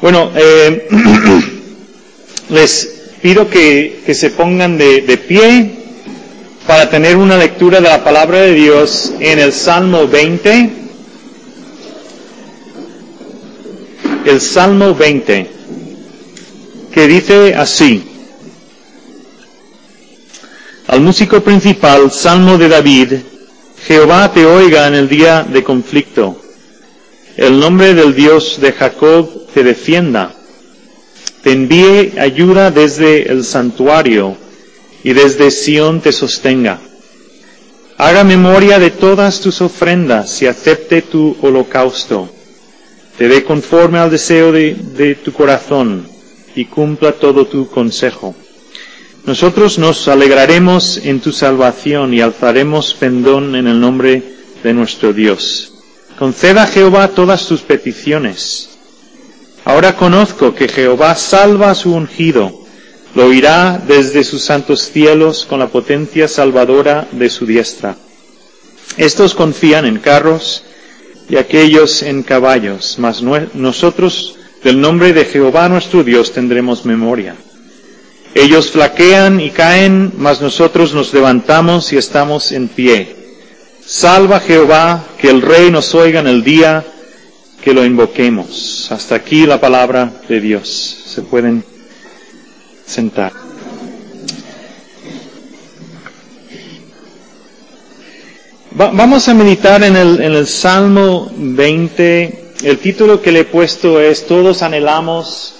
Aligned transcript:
Bueno, 0.00 0.30
eh, 0.34 0.88
les 2.50 2.94
pido 3.22 3.48
que, 3.48 4.02
que 4.04 4.14
se 4.14 4.30
pongan 4.30 4.76
de, 4.76 5.02
de 5.02 5.16
pie 5.16 5.70
para 6.66 6.88
tener 6.88 7.16
una 7.16 7.36
lectura 7.36 7.80
de 7.80 7.88
la 7.88 8.02
palabra 8.04 8.40
de 8.40 8.54
Dios 8.54 9.12
en 9.20 9.38
el 9.38 9.52
Salmo 9.52 10.06
20. 10.08 10.70
El 14.24 14.40
Salmo 14.40 14.94
20, 14.94 15.50
que 16.92 17.06
dice 17.06 17.54
así. 17.54 18.02
Al 20.86 21.00
músico 21.00 21.40
principal, 21.42 22.10
Salmo 22.10 22.56
de 22.56 22.68
David, 22.68 23.12
Jehová 23.86 24.32
te 24.32 24.46
oiga 24.46 24.86
en 24.86 24.94
el 24.94 25.08
día 25.08 25.42
de 25.42 25.62
conflicto. 25.62 26.43
El 27.36 27.58
nombre 27.58 27.94
del 27.94 28.14
Dios 28.14 28.60
de 28.60 28.70
Jacob 28.70 29.48
te 29.52 29.64
defienda. 29.64 30.32
Te 31.42 31.50
envíe 31.50 32.12
ayuda 32.16 32.70
desde 32.70 33.30
el 33.30 33.44
santuario 33.44 34.36
y 35.02 35.12
desde 35.14 35.50
Sión 35.50 36.00
te 36.00 36.12
sostenga. 36.12 36.78
Haga 37.98 38.22
memoria 38.22 38.78
de 38.78 38.90
todas 38.90 39.40
tus 39.40 39.60
ofrendas 39.62 40.40
y 40.42 40.46
acepte 40.46 41.02
tu 41.02 41.36
holocausto. 41.42 42.28
Te 43.18 43.26
dé 43.26 43.42
conforme 43.42 43.98
al 43.98 44.12
deseo 44.12 44.52
de, 44.52 44.74
de 44.74 45.16
tu 45.16 45.32
corazón 45.32 46.06
y 46.54 46.66
cumpla 46.66 47.12
todo 47.12 47.46
tu 47.46 47.68
consejo. 47.68 48.34
Nosotros 49.26 49.78
nos 49.80 50.06
alegraremos 50.06 50.98
en 50.98 51.18
tu 51.18 51.32
salvación 51.32 52.14
y 52.14 52.20
alzaremos 52.20 52.94
pendón 52.94 53.56
en 53.56 53.66
el 53.66 53.80
nombre 53.80 54.22
de 54.62 54.72
nuestro 54.72 55.12
Dios. 55.12 55.73
Conceda 56.18 56.62
a 56.62 56.66
Jehová 56.66 57.08
todas 57.08 57.46
tus 57.46 57.62
peticiones. 57.62 58.70
Ahora 59.64 59.96
conozco 59.96 60.54
que 60.54 60.68
Jehová 60.68 61.16
salva 61.16 61.70
a 61.70 61.74
su 61.74 61.92
ungido, 61.92 62.64
lo 63.14 63.26
oirá 63.26 63.82
desde 63.84 64.22
sus 64.22 64.42
santos 64.44 64.82
cielos 64.82 65.44
con 65.48 65.58
la 65.58 65.68
potencia 65.68 66.28
salvadora 66.28 67.08
de 67.12 67.30
su 67.30 67.46
diestra. 67.46 67.96
Estos 68.96 69.34
confían 69.34 69.86
en 69.86 69.98
carros 69.98 70.64
y 71.28 71.36
aquellos 71.36 72.02
en 72.02 72.22
caballos, 72.22 72.96
mas 72.98 73.22
nosotros 73.22 74.36
del 74.62 74.80
nombre 74.80 75.12
de 75.12 75.24
Jehová 75.24 75.68
nuestro 75.68 76.04
Dios 76.04 76.32
tendremos 76.32 76.84
memoria. 76.84 77.34
Ellos 78.34 78.70
flaquean 78.70 79.40
y 79.40 79.50
caen, 79.50 80.12
mas 80.16 80.40
nosotros 80.40 80.92
nos 80.92 81.12
levantamos 81.12 81.92
y 81.92 81.96
estamos 81.96 82.52
en 82.52 82.68
pie. 82.68 83.23
Salva 83.96 84.40
Jehová, 84.40 85.04
que 85.18 85.30
el 85.30 85.40
Rey 85.40 85.70
nos 85.70 85.94
oiga 85.94 86.18
en 86.18 86.26
el 86.26 86.42
día 86.42 86.84
que 87.62 87.72
lo 87.72 87.84
invoquemos. 87.84 88.88
Hasta 88.90 89.14
aquí 89.14 89.46
la 89.46 89.60
palabra 89.60 90.12
de 90.28 90.40
Dios. 90.40 91.04
Se 91.06 91.22
pueden 91.22 91.64
sentar. 92.84 93.32
vamos 98.72 99.28
a 99.28 99.34
meditar 99.34 99.84
en 99.84 99.94
el, 99.94 100.20
en 100.20 100.32
el 100.32 100.48
Salmo 100.48 101.30
20. 101.36 102.54
El 102.64 102.78
título 102.78 103.22
que 103.22 103.30
le 103.30 103.40
he 103.40 103.44
puesto 103.44 104.00
es 104.00 104.26
Todos 104.26 104.62
anhelamos 104.62 105.54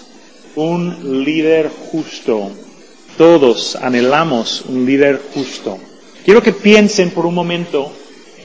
un 0.57 1.23
líder 1.25 1.71
justo. 1.93 2.51
Todos 3.17 3.77
anhelamos 3.77 4.65
un 4.67 4.85
líder 4.85 5.23
justo. 5.33 5.79
Quiero 6.25 6.43
que 6.43 6.53
piensen 6.53 7.11
por 7.11 7.27
un 7.27 7.35
momento 7.35 7.93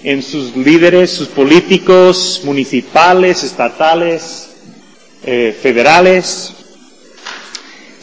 en 0.04 0.22
sus 0.24 0.56
líderes, 0.56 1.12
sus 1.12 1.28
políticos 1.28 2.42
municipales, 2.44 3.44
estatales, 3.44 4.50
eh, 5.26 5.56
federales. 5.62 6.54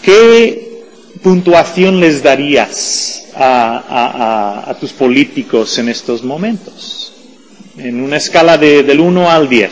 ¿Qué 0.03 0.85
puntuación 1.23 2.01
les 2.01 2.23
darías 2.23 3.25
a, 3.35 4.65
a, 4.69 4.75
tus 4.79 4.93
políticos 4.93 5.79
en 5.79 5.89
estos 5.89 6.23
momentos? 6.23 7.13
En 7.79 8.01
una 8.01 8.17
escala 8.19 8.57
de, 8.59 8.83
del 8.83 9.01
1 9.01 9.31
al 9.31 9.49
10, 9.49 9.71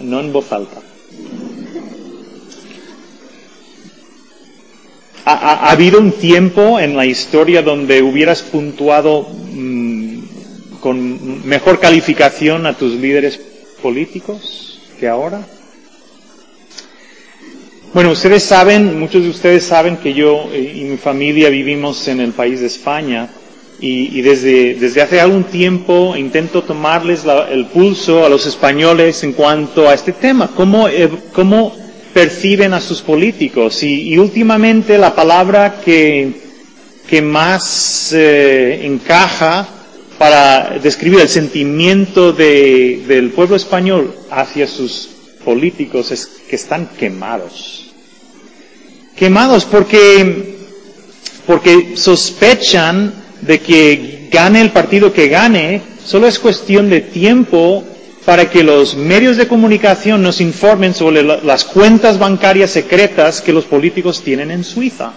no 0.00 0.20
en 0.20 0.32
voz 0.32 0.52
alta. 0.52 0.80
¿Ha, 5.26 5.32
ha, 5.32 5.70
habido 5.70 5.98
un 6.00 6.12
tiempo 6.12 6.78
en 6.78 6.96
la 6.96 7.06
historia 7.06 7.62
donde 7.62 8.02
hubieras 8.02 8.42
puntuado 8.42 9.22
mmm, 9.52 9.83
con 10.84 11.48
mejor 11.48 11.80
calificación 11.80 12.66
a 12.66 12.76
tus 12.76 12.92
líderes 12.92 13.40
políticos 13.80 14.78
que 15.00 15.08
ahora? 15.08 15.40
Bueno, 17.94 18.10
ustedes 18.10 18.42
saben, 18.42 19.00
muchos 19.00 19.22
de 19.22 19.30
ustedes 19.30 19.64
saben 19.64 19.96
que 19.96 20.12
yo 20.12 20.50
y 20.54 20.84
mi 20.84 20.98
familia 20.98 21.48
vivimos 21.48 22.06
en 22.08 22.20
el 22.20 22.32
país 22.32 22.60
de 22.60 22.66
España 22.66 23.30
y, 23.80 24.20
desde, 24.20 24.74
desde 24.74 25.00
hace 25.00 25.20
algún 25.22 25.44
tiempo 25.44 26.16
intento 26.18 26.62
tomarles 26.62 27.24
la, 27.24 27.48
el 27.50 27.64
pulso 27.64 28.26
a 28.26 28.28
los 28.28 28.44
españoles 28.44 29.24
en 29.24 29.32
cuanto 29.32 29.88
a 29.88 29.94
este 29.94 30.12
tema. 30.12 30.50
¿Cómo, 30.54 30.86
eh, 30.88 31.08
cómo 31.32 31.74
perciben 32.12 32.74
a 32.74 32.80
sus 32.82 33.00
políticos. 33.00 33.82
Y, 33.82 34.10
y 34.10 34.18
últimamente 34.18 34.98
la 34.98 35.14
palabra 35.14 35.80
que, 35.82 36.30
que 37.08 37.22
más 37.22 38.12
eh, 38.12 38.82
encaja 38.84 39.66
para 40.18 40.78
describir 40.82 41.20
el 41.20 41.28
sentimiento 41.28 42.32
de, 42.32 43.02
del 43.06 43.30
pueblo 43.30 43.56
español 43.56 44.14
hacia 44.30 44.66
sus 44.66 45.08
políticos 45.44 46.10
es 46.10 46.26
que 46.48 46.56
están 46.56 46.88
quemados. 46.98 47.86
Quemados 49.16 49.64
porque, 49.64 50.56
porque 51.46 51.96
sospechan 51.96 53.12
de 53.42 53.60
que 53.60 54.28
gane 54.32 54.60
el 54.60 54.70
partido 54.70 55.12
que 55.12 55.28
gane, 55.28 55.80
solo 56.04 56.26
es 56.26 56.38
cuestión 56.38 56.90
de 56.90 57.00
tiempo 57.00 57.84
para 58.24 58.50
que 58.50 58.64
los 58.64 58.96
medios 58.96 59.36
de 59.36 59.46
comunicación 59.46 60.22
nos 60.22 60.40
informen 60.40 60.94
sobre 60.94 61.22
las 61.22 61.64
cuentas 61.64 62.18
bancarias 62.18 62.70
secretas 62.70 63.40
que 63.42 63.52
los 63.52 63.64
políticos 63.66 64.22
tienen 64.22 64.50
en 64.50 64.64
Suiza. 64.64 65.12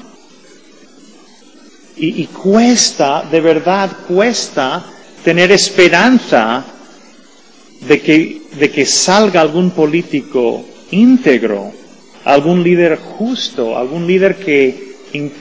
Y, 1.99 2.25
cuesta, 2.27 3.23
de 3.29 3.41
verdad 3.41 3.89
cuesta 4.07 4.85
tener 5.23 5.51
esperanza 5.51 6.63
de 7.81 7.99
que, 8.01 8.41
de 8.59 8.69
que 8.69 8.85
salga 8.85 9.41
algún 9.41 9.71
político 9.71 10.63
íntegro, 10.91 11.71
algún 12.23 12.63
líder 12.63 12.97
justo, 12.97 13.75
algún 13.77 14.05
líder 14.05 14.35
que 14.35 14.87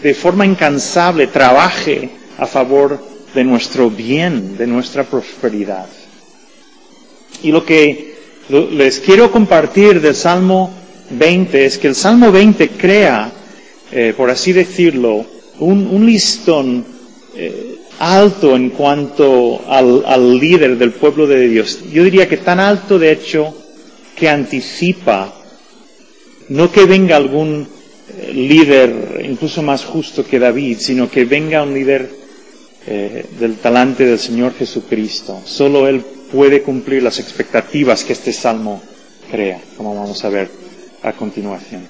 de 0.02 0.14
forma 0.14 0.46
incansable 0.46 1.26
trabaje 1.26 2.08
a 2.38 2.46
favor 2.46 2.98
de 3.34 3.44
nuestro 3.44 3.90
bien, 3.90 4.56
de 4.56 4.66
nuestra 4.66 5.04
prosperidad. 5.04 5.86
Y 7.42 7.52
lo 7.52 7.64
que 7.64 8.16
les 8.48 9.00
quiero 9.00 9.30
compartir 9.30 10.00
del 10.00 10.14
Salmo 10.14 10.72
20 11.10 11.64
es 11.66 11.78
que 11.78 11.88
el 11.88 11.94
Salmo 11.94 12.32
20 12.32 12.68
crea, 12.70 13.30
eh, 13.92 14.14
por 14.16 14.30
así 14.30 14.52
decirlo, 14.52 15.26
un, 15.60 16.06
listón 16.06 16.84
eh, 17.34 17.76
alto 17.98 18.54
en 18.56 18.70
cuanto 18.70 19.62
al, 19.68 20.04
al, 20.06 20.38
líder 20.38 20.76
del 20.76 20.92
pueblo 20.92 21.26
de 21.26 21.48
Dios. 21.48 21.80
Yo 21.92 22.04
diría 22.04 22.28
que 22.28 22.36
tan 22.38 22.60
alto, 22.60 22.98
de 22.98 23.12
hecho, 23.12 23.54
que 24.14 24.28
anticipa, 24.28 25.34
no 26.48 26.70
que 26.70 26.84
venga 26.84 27.16
algún 27.16 27.68
eh, 28.08 28.32
líder 28.32 29.20
incluso 29.24 29.62
más 29.62 29.84
justo 29.84 30.24
que 30.24 30.38
David, 30.38 30.78
sino 30.80 31.10
que 31.10 31.24
venga 31.24 31.62
un 31.62 31.74
líder 31.74 32.10
eh, 32.86 33.26
del 33.38 33.56
talante 33.56 34.06
del 34.06 34.18
Señor 34.18 34.54
Jesucristo. 34.54 35.42
Solo 35.44 35.88
Él 35.88 36.02
puede 36.30 36.62
cumplir 36.62 37.02
las 37.02 37.18
expectativas 37.18 38.04
que 38.04 38.12
este 38.12 38.32
salmo 38.32 38.82
crea, 39.30 39.60
como 39.76 39.94
vamos 39.94 40.24
a 40.24 40.28
ver 40.28 40.48
a 41.02 41.12
continuación. 41.12 41.88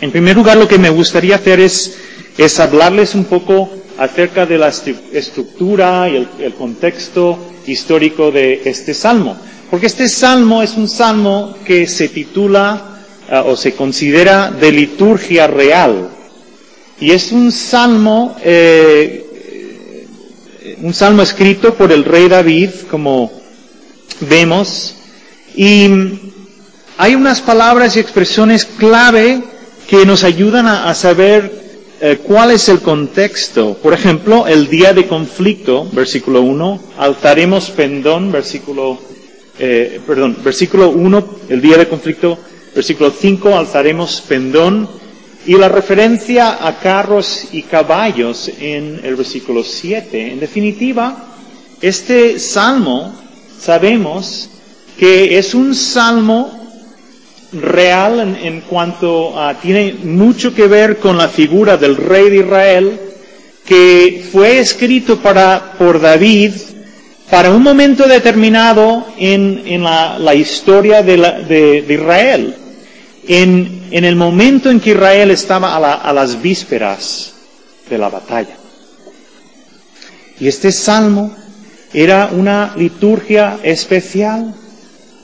En 0.00 0.10
primer 0.10 0.36
lugar, 0.36 0.56
lo 0.56 0.68
que 0.68 0.78
me 0.78 0.90
gustaría 0.90 1.36
hacer 1.36 1.60
es, 1.60 1.96
es 2.38 2.60
hablarles 2.60 3.14
un 3.14 3.24
poco 3.24 3.70
acerca 3.98 4.44
de 4.46 4.58
la 4.58 4.68
estructura 4.68 6.08
y 6.08 6.26
el, 6.42 6.54
contexto 6.54 7.38
histórico 7.66 8.30
de 8.30 8.62
este 8.64 8.92
salmo. 8.94 9.36
Porque 9.70 9.86
este 9.86 10.08
salmo 10.08 10.62
es 10.62 10.74
un 10.76 10.88
salmo 10.88 11.56
que 11.64 11.86
se 11.86 12.08
titula 12.08 13.00
uh, 13.30 13.48
o 13.50 13.56
se 13.56 13.74
considera 13.74 14.50
de 14.50 14.70
liturgia 14.70 15.46
real. 15.46 16.10
Y 17.00 17.10
es 17.10 17.32
un 17.32 17.50
salmo 17.52 18.36
eh, 18.42 19.26
un 20.82 20.92
salmo 20.94 21.22
escrito 21.22 21.74
por 21.74 21.92
el 21.92 22.04
rey 22.04 22.28
David, 22.28 22.70
como 22.90 23.32
vemos, 24.20 24.94
y 25.54 25.88
hay 26.98 27.14
unas 27.14 27.40
palabras 27.40 27.96
y 27.96 28.00
expresiones 28.00 28.64
clave 28.64 29.42
que 29.88 30.04
nos 30.04 30.24
ayudan 30.24 30.66
a 30.66 30.92
saber 30.94 31.65
eh, 32.00 32.18
cuál 32.22 32.50
es 32.50 32.68
el 32.68 32.80
contexto. 32.80 33.74
Por 33.82 33.92
ejemplo, 33.92 34.46
el 34.46 34.68
día 34.68 34.92
de 34.92 35.06
conflicto, 35.06 35.88
versículo 35.92 36.42
1, 36.42 36.80
altaremos 36.98 37.70
pendón, 37.70 38.30
versículo, 38.32 38.98
eh, 39.58 40.00
perdón, 40.06 40.36
versículo 40.44 40.90
1, 40.90 41.28
el 41.48 41.60
día 41.60 41.76
de 41.78 41.88
conflicto, 41.88 42.38
Versículo 42.76 43.10
5, 43.10 43.56
alzaremos 43.56 44.20
pendón. 44.28 44.86
Y 45.46 45.54
la 45.54 45.66
referencia 45.70 46.66
a 46.66 46.78
carros 46.78 47.46
y 47.52 47.62
caballos 47.62 48.50
en 48.60 49.00
el 49.02 49.16
versículo 49.16 49.64
7. 49.64 50.32
En 50.32 50.40
definitiva, 50.40 51.24
este 51.80 52.38
salmo 52.38 53.14
sabemos 53.58 54.50
que 54.98 55.38
es 55.38 55.54
un 55.54 55.74
salmo 55.74 56.65
real 57.52 58.36
en, 58.42 58.60
cuanto 58.62 59.34
tiene 59.62 59.94
mucho 60.02 60.54
que 60.54 60.66
ver 60.66 60.98
con 60.98 61.16
la 61.16 61.28
figura 61.28 61.76
del 61.76 61.96
rey 61.96 62.30
de 62.30 62.36
Israel, 62.38 63.00
que 63.64 64.24
fue 64.32 64.58
escrito 64.58 65.18
para, 65.18 65.74
por 65.78 66.00
David 66.00 66.52
para 67.30 67.50
un 67.50 67.62
momento 67.62 68.06
determinado 68.06 69.06
en, 69.18 69.62
en 69.66 69.82
la, 69.82 70.34
historia 70.34 71.02
de, 71.02 71.16
de, 71.16 71.94
Israel, 71.94 72.54
en, 73.26 73.88
en, 73.90 74.04
el 74.04 74.14
momento 74.14 74.70
en 74.70 74.78
que 74.78 74.90
Israel 74.90 75.32
estaba 75.32 75.74
a 75.76 76.12
las 76.12 76.40
vísperas 76.40 77.34
de 77.90 77.98
la 77.98 78.08
batalla. 78.08 78.56
Y 80.38 80.46
este 80.46 80.70
salmo 80.70 81.34
era 81.92 82.30
una 82.32 82.74
liturgia 82.76 83.58
especial 83.62 84.54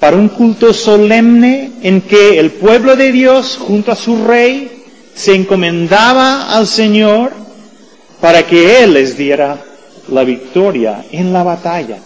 para 0.03 0.17
un 0.17 0.31
culto 0.31 0.75
solemne 0.75 1.75
en 1.81 2.01
que 2.01 2.41
el 2.41 2.51
pueblo 2.51 2.97
de 2.97 3.13
Dios 3.13 3.57
junto 3.57 3.93
a 3.93 3.95
su 3.95 4.25
rey 4.25 4.83
se 5.15 5.33
encomendaba 5.33 6.57
al 6.57 6.67
Señor 6.67 7.31
para 8.21 8.45
que 8.45 8.83
Él 8.83 8.95
les 8.95 9.17
diera 9.17 9.63
la 10.09 10.25
victoria 10.25 11.05
en 11.13 11.33
la 11.33 11.45
batalla. 11.45 11.99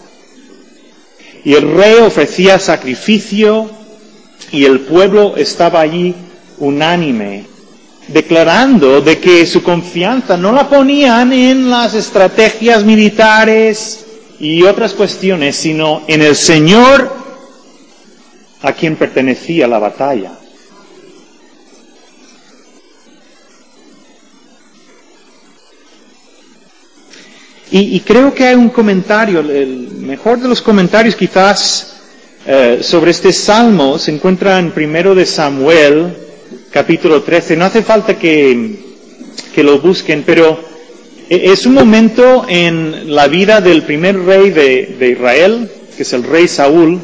Y 1.43 1.55
el 1.55 1.73
rey 1.73 1.95
ofrecía 1.95 2.59
sacrificio 2.59 3.67
y 4.51 4.65
el 4.65 4.81
pueblo 4.81 5.35
estaba 5.35 5.81
allí 5.81 6.13
unánime, 6.59 7.45
declarando 8.09 9.01
de 9.01 9.17
que 9.17 9.43
su 9.47 9.63
confianza 9.63 10.37
no 10.37 10.51
la 10.51 10.69
ponían 10.69 11.33
en 11.33 11.67
las 11.71 11.95
estrategias 11.95 12.83
militares 12.83 14.05
y 14.39 14.61
otras 14.61 14.93
cuestiones, 14.93 15.55
sino 15.55 16.03
en 16.07 16.21
el 16.21 16.35
Señor 16.35 17.16
a 18.61 18.73
quien 18.73 18.95
pertenecía 18.95 19.67
la 19.67 19.79
batalla. 19.79 20.31
Y, 27.69 27.99
creo 27.99 28.33
que 28.33 28.45
hay 28.45 28.55
un 28.55 28.69
comentario, 28.69 29.41
el 29.41 29.89
mejor 29.99 30.39
de 30.39 30.47
los 30.47 30.61
comentarios 30.61 31.17
quizás 31.17 31.97
eh, 32.45 32.79
sobre 32.81 33.11
este 33.11 33.33
salmo 33.33 33.99
se 33.99 34.11
encuentra 34.11 34.57
en 34.57 34.71
primero 34.71 35.13
de 35.13 35.25
Samuel, 35.25 36.15
capítulo 36.71 37.21
13. 37.23 37.57
No 37.57 37.65
hace 37.65 37.83
falta 37.83 38.17
que, 38.17 38.79
que 39.53 39.63
lo 39.63 39.79
busquen, 39.79 40.23
pero 40.25 40.57
es 41.29 41.65
un 41.65 41.73
momento 41.73 42.45
en 42.47 43.13
la 43.13 43.27
vida 43.27 43.59
del 43.59 43.83
primer 43.83 44.17
rey 44.17 44.49
de, 44.49 44.95
de 44.97 45.09
Israel, 45.09 45.69
que 45.97 46.03
es 46.03 46.13
el 46.13 46.23
rey 46.23 46.47
Saúl, 46.47 47.01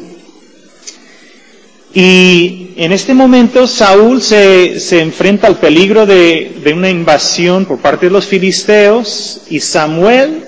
y 1.94 2.74
en 2.78 2.92
este 2.92 3.14
momento 3.14 3.68
Saúl 3.68 4.22
se, 4.22 4.80
se 4.80 5.00
enfrenta 5.00 5.46
al 5.48 5.60
peligro 5.60 6.06
de, 6.08 6.58
de, 6.64 6.74
una 6.74 6.90
invasión 6.90 7.66
por 7.66 7.78
parte 7.80 8.08
de 8.08 8.12
los 8.12 8.26
filisteos 8.26 9.42
y 9.50 9.60
Samuel 9.60 10.46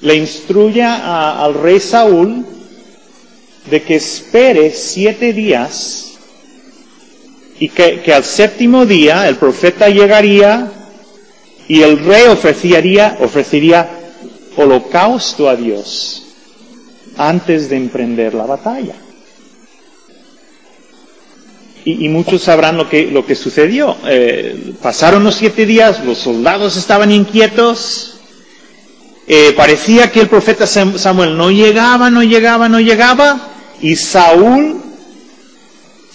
le 0.00 0.14
instruye 0.16 0.82
al 0.82 1.52
rey 1.54 1.80
Saúl 1.80 2.46
de 3.70 3.82
que 3.82 3.96
espere 3.96 4.70
siete 4.70 5.34
días 5.34 6.12
y 7.58 7.68
que, 7.68 8.00
que, 8.00 8.14
al 8.14 8.24
séptimo 8.24 8.86
día 8.86 9.28
el 9.28 9.36
profeta 9.36 9.88
llegaría 9.90 10.72
y 11.68 11.82
el 11.82 11.98
rey 11.98 12.24
ofrecería, 12.28 13.18
ofrecería 13.20 13.88
holocausto 14.56 15.48
a 15.48 15.56
Dios 15.56 16.22
antes 17.18 17.68
de 17.68 17.76
emprender 17.76 18.32
la 18.32 18.46
batalla. 18.46 18.94
Y, 21.88 22.08
muchos 22.08 22.42
sabrán 22.42 22.76
lo 22.76 22.88
que, 22.88 23.12
lo 23.12 23.24
que 23.24 23.36
sucedió. 23.36 23.96
Eh, 24.08 24.72
pasaron 24.82 25.22
los 25.22 25.36
siete 25.36 25.66
días, 25.66 26.04
los 26.04 26.18
soldados 26.18 26.76
estaban 26.76 27.12
inquietos, 27.12 28.18
eh, 29.28 29.54
parecía 29.56 30.10
que 30.10 30.18
el 30.20 30.26
profeta 30.28 30.66
Samuel 30.66 31.36
no 31.36 31.52
llegaba, 31.52 32.10
no 32.10 32.24
llegaba, 32.24 32.68
no 32.68 32.80
llegaba, 32.80 33.52
y 33.80 33.94
Saúl 33.94 34.82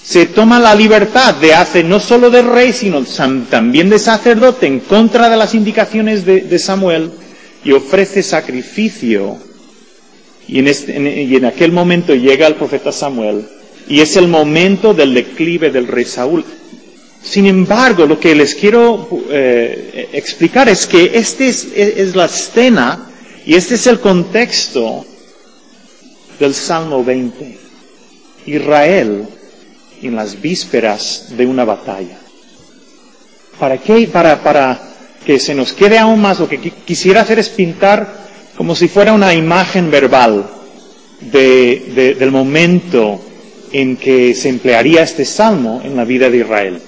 se 0.04 0.26
toma 0.26 0.60
la 0.60 0.76
libertad 0.76 1.36
de 1.36 1.54
hacer 1.54 1.86
no 1.86 2.02
solo 2.02 2.30
de 2.30 2.42
rey, 2.42 2.74
sino 2.74 3.06
también 3.50 3.90
de 3.90 3.98
sacerdote 3.98 4.68
en 4.68 4.82
contra 4.82 5.30
de 5.30 5.38
las 5.38 5.56
indicaciones 5.56 6.26
de, 6.26 6.60
Samuel 6.60 7.12
y 7.64 7.72
ofrece 7.72 8.24
sacrificio. 8.24 9.38
Y 10.50 10.60
en, 10.60 10.68
este, 10.68 11.00
y 11.24 11.34
en 11.34 11.46
aquel 11.46 11.72
momento 11.72 12.14
llega 12.14 12.46
el 12.46 12.56
profeta 12.56 12.92
Samuel 12.92 13.48
y 13.92 14.00
es 14.00 14.16
el 14.16 14.30
momento 14.30 14.94
del 14.94 15.14
declive 15.14 15.70
del 15.70 15.86
rey 15.86 16.06
Saúl. 16.06 16.46
Sin 17.22 17.46
embargo, 17.46 18.06
lo 18.06 18.18
que 18.18 18.34
les 18.34 18.56
quiero 18.56 19.06
eh, 19.30 20.08
explicar 20.14 20.70
es 20.70 20.88
que 20.88 21.12
esta 21.14 21.44
es, 21.44 22.16
la 22.16 22.24
escena 22.26 23.10
y 23.46 23.54
este 23.54 23.76
es 23.76 23.88
el 23.88 24.00
contexto 24.00 25.06
del 26.40 26.54
Salmo 26.54 27.04
20. 27.04 27.58
Israel 28.46 29.28
en 30.02 30.16
las 30.16 30.40
vísperas 30.42 31.26
de 31.36 31.46
una 31.46 31.66
batalla. 31.66 32.18
¿Para 33.60 33.78
qué? 33.78 34.08
Para, 34.08 34.42
para 34.42 34.82
que 35.26 35.38
se 35.38 35.54
nos 35.54 35.74
quede 35.74 36.00
aún 36.00 36.22
más, 36.22 36.40
lo 36.40 36.48
que 36.48 36.60
quisiera 36.86 37.22
hacer 37.24 37.40
es 37.40 37.50
pintar 37.50 38.08
como 38.56 38.74
si 38.74 38.88
fuera 38.88 39.12
una 39.12 39.34
imagen 39.34 39.92
verbal 39.92 40.50
de, 41.20 41.92
de, 41.94 42.16
del 42.16 42.32
momento 42.32 43.22
en 43.74 43.98
que 43.98 44.36
se 44.36 44.50
emplearía 44.50 45.04
este 45.04 45.26
salmo 45.26 45.82
en 45.84 45.96
la 45.96 46.06
vida 46.06 46.30
de 46.30 46.38
Israel. 46.38 46.80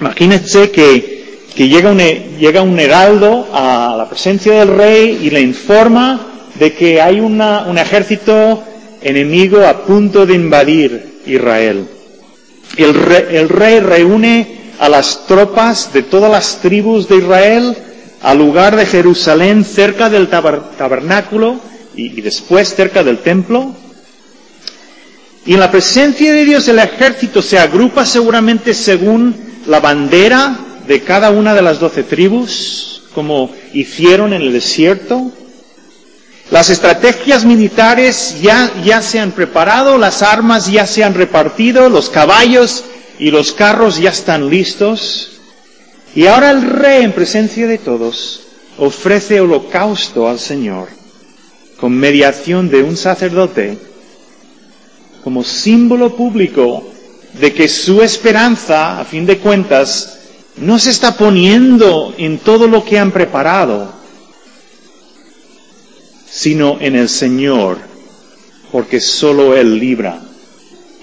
Imagínense 0.00 0.70
que, 0.70 1.40
llega, 1.56 1.90
un, 1.90 1.98
llega 2.38 2.62
un 2.62 2.78
heraldo 2.78 3.48
a 3.52 3.94
la 3.96 4.08
presencia 4.08 4.52
del 4.60 4.76
rey 4.76 5.20
y 5.22 5.30
le 5.30 5.40
informa 5.40 6.26
de 6.58 6.74
que 6.74 7.00
hay 7.00 7.20
una, 7.20 7.62
un 7.66 7.78
ejército 7.78 8.62
enemigo 9.02 9.64
a 9.66 9.84
punto 9.84 10.26
de 10.26 10.34
invadir 10.34 11.20
Israel. 11.26 11.86
El 12.76 12.94
rey, 12.94 13.24
el 13.32 13.48
rey 13.48 13.80
reúne 13.80 14.56
a 14.78 14.88
las 14.88 15.26
tropas 15.26 15.92
de 15.92 16.02
todas 16.02 16.30
las 16.30 16.60
tribus 16.60 17.08
de 17.08 17.16
Israel 17.16 17.76
al 18.22 18.38
lugar 18.38 18.76
de 18.76 18.86
Jerusalén 18.86 19.64
cerca 19.64 20.10
del 20.10 20.28
tabernáculo 20.28 21.58
y 21.94 22.20
después 22.20 22.74
cerca 22.74 23.02
del 23.02 23.18
templo 23.18 23.74
y 25.46 25.54
en 25.54 25.60
la 25.60 25.70
presencia 25.70 26.32
de 26.32 26.44
Dios 26.44 26.66
el 26.66 26.80
ejército 26.80 27.40
se 27.40 27.56
agrupa 27.58 28.04
seguramente 28.04 28.74
según 28.74 29.34
la 29.66 29.78
bandera 29.78 30.58
de 30.88 31.02
cada 31.02 31.30
una 31.30 31.54
de 31.54 31.62
las 31.62 31.78
doce 31.78 32.02
tribus, 32.02 33.02
como 33.14 33.50
hicieron 33.72 34.32
en 34.32 34.42
el 34.42 34.52
desierto. 34.52 35.30
Las 36.50 36.70
estrategias 36.70 37.44
militares 37.44 38.36
ya, 38.42 38.72
ya 38.84 39.00
se 39.02 39.20
han 39.20 39.32
preparado, 39.32 39.98
las 39.98 40.22
armas 40.22 40.66
ya 40.70 40.86
se 40.86 41.04
han 41.04 41.14
repartido, 41.14 41.88
los 41.88 42.10
caballos 42.10 42.84
y 43.18 43.30
los 43.30 43.52
carros 43.52 43.98
ya 43.98 44.10
están 44.10 44.50
listos. 44.50 45.40
Y 46.14 46.26
ahora 46.26 46.50
el 46.50 46.62
rey 46.62 47.04
en 47.04 47.12
presencia 47.12 47.66
de 47.68 47.78
todos 47.78 48.42
ofrece 48.78 49.40
holocausto 49.40 50.28
al 50.28 50.38
Señor 50.40 50.88
con 51.78 51.92
mediación 51.92 52.68
de 52.70 52.82
un 52.82 52.96
sacerdote 52.96 53.78
como 55.26 55.42
símbolo 55.42 56.14
público 56.14 56.84
de 57.40 57.52
que 57.52 57.66
su 57.66 58.00
esperanza, 58.00 59.00
a 59.00 59.04
fin 59.04 59.26
de 59.26 59.38
cuentas, 59.38 60.20
no 60.56 60.78
se 60.78 60.90
está 60.90 61.16
poniendo 61.16 62.14
en 62.16 62.38
todo 62.38 62.68
lo 62.68 62.84
que 62.84 62.96
han 62.96 63.10
preparado, 63.10 63.92
sino 66.30 66.78
en 66.80 66.94
el 66.94 67.08
Señor, 67.08 67.78
porque 68.70 69.00
solo 69.00 69.56
Él 69.56 69.80
libra 69.80 70.20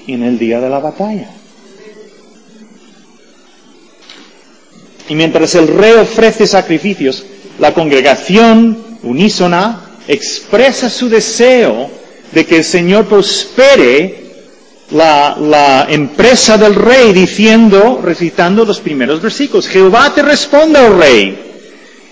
en 0.07 0.23
el 0.23 0.39
día 0.39 0.61
de 0.61 0.69
la 0.69 0.79
batalla. 0.79 1.29
Y 5.09 5.15
mientras 5.15 5.53
el 5.55 5.67
rey 5.67 5.95
ofrece 5.95 6.47
sacrificios, 6.47 7.25
la 7.59 7.73
congregación 7.73 8.99
unísona 9.03 9.97
expresa 10.07 10.89
su 10.89 11.09
deseo 11.09 12.02
de 12.33 12.45
que 12.45 12.57
el 12.57 12.63
Señor 12.63 13.05
prospere 13.05 14.23
la, 14.91 15.87
empresa 15.89 16.57
del 16.57 16.75
rey 16.75 17.13
diciendo, 17.13 17.99
recitando 18.03 18.65
los 18.65 18.79
primeros 18.79 19.21
versículos, 19.21 19.67
Jehová 19.67 20.11
te 20.13 20.21
responda, 20.21 20.83
oh 20.83 20.97
rey, 20.97 21.39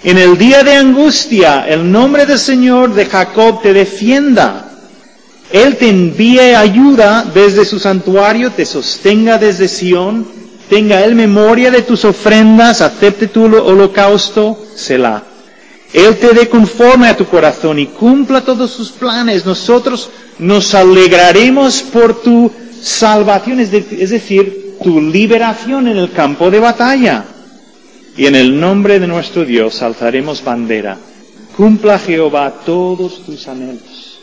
en 0.04 0.18
el 0.18 0.38
día 0.38 0.64
de 0.64 0.76
angustia, 0.76 1.68
el 1.68 1.92
nombre 1.92 2.26
del 2.26 2.40
Señor 2.40 2.94
de 2.94 3.06
Jacob 3.06 3.62
te 3.62 3.74
defienda. 3.74 4.68
Él 5.52 5.76
te 5.76 5.90
envíe 5.90 6.56
ayuda 6.56 7.26
desde 7.34 7.66
su 7.66 7.78
santuario, 7.78 8.52
te 8.52 8.66
sostenga 8.66 9.38
desde 9.38 9.68
Sión, 9.68 10.26
tenga 10.70 11.04
él 11.04 11.14
memoria 11.14 11.70
de 11.70 11.82
tus 11.82 12.06
ofrendas, 12.06 12.82
acepte 12.82 13.28
tu 13.28 13.44
holocausto, 13.44 14.58
Selah. 14.76 15.31
Él 15.94 16.18
te 16.18 16.34
dé 16.34 16.48
conforme 16.48 17.10
a 17.10 17.18
tu 17.18 17.26
corazón 17.26 17.78
y 17.80 17.88
cumpla 17.88 18.42
todos 18.42 18.72
sus 18.72 18.92
planes. 18.92 19.46
Nosotros 19.46 20.10
nos 20.40 20.74
alegraremos 20.74 21.82
por 21.82 22.22
tu 22.22 22.50
salvación, 22.82 23.60
es, 23.60 23.72
decir, 23.72 24.78
tu 24.82 25.02
liberación 25.02 25.88
en 25.88 25.98
el 25.98 26.12
campo 26.12 26.50
de 26.50 26.60
batalla. 26.60 27.26
Y 28.16 28.26
en 28.26 28.36
el 28.36 28.58
nombre 28.60 29.00
de 29.00 29.08
nuestro 29.08 29.44
Dios 29.44 29.82
alzaremos 29.82 30.44
bandera. 30.44 30.98
Cumpla 31.58 32.00
Jehová 32.00 32.54
todos 32.66 33.26
tus 33.26 33.48
anhelos. 33.48 34.20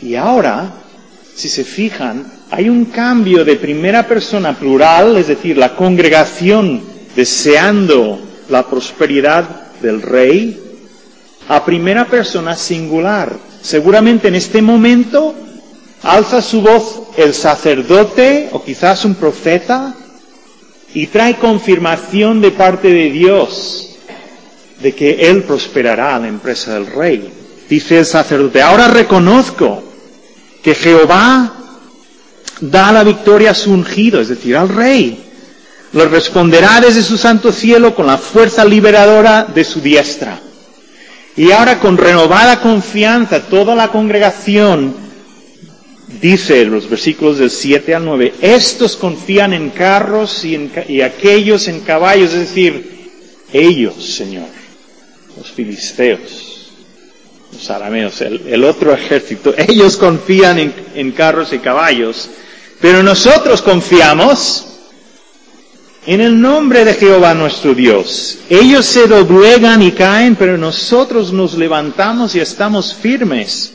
Y 0.00 0.14
ahora, 0.14 0.72
si 1.34 1.48
se 1.48 1.64
fijan, 1.64 2.32
hay 2.50 2.68
un 2.68 2.86
cambio 2.86 3.44
de 3.44 3.56
primera 3.56 4.06
persona 4.06 4.56
plural, 4.56 5.16
es 5.16 5.28
decir, 5.28 5.56
la 5.56 5.74
congregación 5.74 6.82
deseando 7.14 8.20
la 8.48 8.66
prosperidad 8.66 9.71
del 9.82 10.00
rey 10.00 10.58
a 11.48 11.64
primera 11.64 12.06
persona 12.06 12.56
singular. 12.56 13.36
Seguramente 13.60 14.28
en 14.28 14.34
este 14.36 14.62
momento 14.62 15.34
alza 16.02 16.40
su 16.40 16.62
voz 16.62 17.02
el 17.16 17.34
sacerdote 17.34 18.48
o 18.52 18.62
quizás 18.64 19.04
un 19.04 19.14
profeta 19.14 19.94
y 20.94 21.06
trae 21.08 21.36
confirmación 21.36 22.40
de 22.40 22.50
parte 22.50 22.88
de 22.88 23.10
Dios 23.10 23.96
de 24.80 24.94
que 24.94 25.28
él 25.30 25.42
prosperará 25.44 26.18
la 26.18 26.28
empresa 26.28 26.74
del 26.74 26.86
rey. 26.86 27.32
Dice 27.68 27.98
el 27.98 28.06
sacerdote, 28.06 28.60
ahora 28.60 28.88
reconozco 28.88 29.82
que 30.62 30.74
Jehová 30.74 31.52
da 32.60 32.92
la 32.92 33.04
victoria 33.04 33.52
a 33.52 33.54
su 33.54 33.72
ungido, 33.72 34.20
es 34.20 34.28
decir, 34.28 34.56
al 34.56 34.68
rey 34.68 35.31
lo 35.92 36.08
responderá 36.08 36.80
desde 36.80 37.02
su 37.02 37.18
santo 37.18 37.52
cielo 37.52 37.94
con 37.94 38.06
la 38.06 38.18
fuerza 38.18 38.64
liberadora 38.64 39.44
de 39.44 39.64
su 39.64 39.80
diestra. 39.80 40.40
Y 41.36 41.50
ahora 41.50 41.78
con 41.80 41.96
renovada 41.96 42.60
confianza 42.60 43.40
toda 43.42 43.74
la 43.74 43.88
congregación 43.88 44.94
dice 46.20 46.62
en 46.62 46.70
los 46.70 46.88
versículos 46.88 47.38
del 47.38 47.50
7 47.50 47.94
al 47.94 48.04
9, 48.04 48.34
estos 48.40 48.96
confían 48.96 49.52
en 49.52 49.70
carros 49.70 50.44
y, 50.44 51.00
aquellos 51.00 51.68
en 51.68 51.80
caballos, 51.80 52.32
es 52.32 52.40
decir, 52.40 53.10
ellos, 53.52 54.14
Señor, 54.14 54.46
los 55.36 55.50
filisteos, 55.50 56.70
los 57.52 57.70
arameos, 57.70 58.20
el, 58.20 58.64
otro 58.64 58.92
ejército, 58.92 59.54
ellos 59.56 59.96
confían 59.96 60.58
en 60.94 61.12
carros 61.12 61.52
y 61.52 61.58
caballos, 61.58 62.28
pero 62.80 63.02
nosotros 63.02 63.62
confiamos 63.62 64.71
en 66.04 66.20
el 66.20 66.40
nombre 66.40 66.84
de 66.84 66.94
Jehová 66.94 67.34
nuestro 67.34 67.74
Dios. 67.74 68.38
Ellos 68.50 68.84
se 68.86 69.06
doblegan 69.06 69.82
y 69.82 69.92
caen, 69.92 70.36
pero 70.36 70.58
nosotros 70.58 71.32
nos 71.32 71.54
levantamos 71.54 72.34
y 72.34 72.40
estamos 72.40 72.94
firmes. 72.94 73.72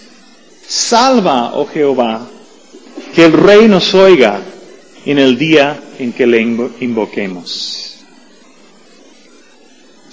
Salva, 0.68 1.54
oh 1.54 1.66
Jehová, 1.68 2.28
que 3.16 3.26
el 3.26 3.34
Rey 3.34 3.68
nos 3.68 3.94
oiga 3.94 4.42
en 5.06 5.20
el 5.20 5.38
día 5.38 5.80
en 6.00 6.12
que 6.12 6.28
le 6.28 6.42
invoquemos. 6.82 8.00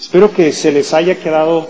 Espero 0.01 0.33
que 0.33 0.53
se 0.53 0.71
les 0.71 0.93
haya 0.95 1.17
quedado 1.19 1.69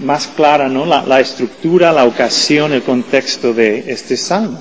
más 0.00 0.26
clara 0.28 0.68
¿no? 0.68 0.84
la, 0.84 1.04
la 1.04 1.20
estructura, 1.20 1.92
la 1.92 2.04
ocasión, 2.04 2.72
el 2.72 2.82
contexto 2.82 3.54
de 3.54 3.84
este 3.92 4.16
salmo. 4.16 4.60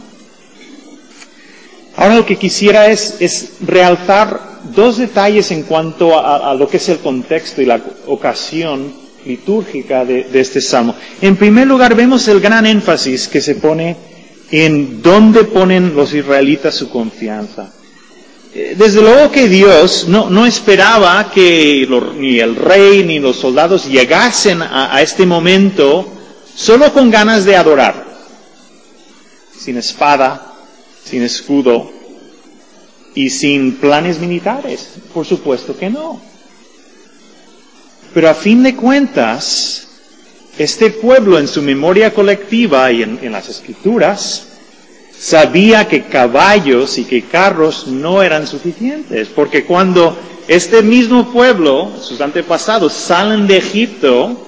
Ahora 1.97 2.15
lo 2.15 2.25
que 2.27 2.35
quisiera 2.35 2.87
es, 2.87 3.53
realzar 3.61 4.39
dos 4.75 4.97
detalles 4.97 5.49
en 5.49 5.63
cuanto 5.63 6.17
a, 6.17 6.53
lo 6.53 6.67
que 6.67 6.77
es 6.77 6.89
el 6.89 6.99
contexto 6.99 7.61
y 7.61 7.65
la 7.65 7.81
ocasión 8.05 8.93
litúrgica 9.25 10.05
de, 10.05 10.27
este 10.33 10.61
salmo. 10.61 10.95
En 11.21 11.35
primer 11.35 11.67
lugar, 11.67 11.95
vemos 11.95 12.27
el 12.27 12.39
gran 12.39 12.67
énfasis 12.67 13.27
que 13.27 13.41
se 13.41 13.55
pone 13.55 13.97
en 14.51 15.01
dónde 15.01 15.43
ponen 15.45 15.95
los 15.95 16.13
israelitas 16.13 16.75
su 16.75 16.89
confianza. 16.89 17.71
Eh, 18.53 18.75
desde 18.77 19.01
luego 19.01 19.31
que 19.31 19.49
Dios 19.49 20.05
no, 20.07 20.45
esperaba 20.45 21.31
que 21.33 21.87
ni 22.15 22.39
el 22.39 22.55
rey 22.55 23.03
ni 23.05 23.17
los 23.17 23.37
soldados 23.37 23.87
llegasen 23.87 24.61
a 24.61 25.01
este 25.01 25.25
momento 25.25 26.07
solo 26.55 26.93
con 26.93 27.09
ganas 27.09 27.43
de 27.43 27.55
adorar, 27.55 28.05
sin 29.59 29.77
espada, 29.77 30.56
sin 31.07 31.23
escudo, 31.23 31.91
y 33.17 33.31
sin 33.31 33.77
planes 33.77 34.19
militares. 34.19 34.89
Por 35.11 35.25
supuesto 35.25 35.75
que 35.75 35.89
no. 35.89 36.21
Pero 38.13 38.29
a 38.29 38.35
fin 38.35 38.61
de 38.61 38.75
cuentas, 38.75 39.87
este 40.59 40.91
pueblo 40.91 41.39
en 41.39 41.47
su 41.47 41.63
memoria 41.63 42.13
colectiva 42.13 42.91
y 42.91 43.01
en, 43.01 43.31
las 43.31 43.49
escrituras 43.49 44.49
sabía 45.19 45.87
que 45.87 46.03
caballos 46.03 46.99
y 46.99 47.05
que 47.05 47.23
carros 47.23 47.87
no 47.87 48.21
eran 48.21 48.45
suficientes, 48.45 49.29
porque 49.29 49.65
cuando 49.65 50.15
este 50.47 50.83
mismo 50.83 51.33
pueblo, 51.33 51.91
sus 51.99 52.21
antepasados, 52.21 52.93
salen 52.93 53.47
de 53.47 53.57
Egipto, 53.57 54.47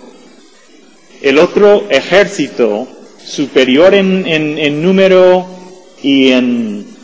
el 1.23 1.39
otro 1.39 1.87
ejército 1.89 2.87
superior 3.25 3.95
en 3.95 4.81
número 4.83 5.59
y 6.01 6.31
en 6.31 6.99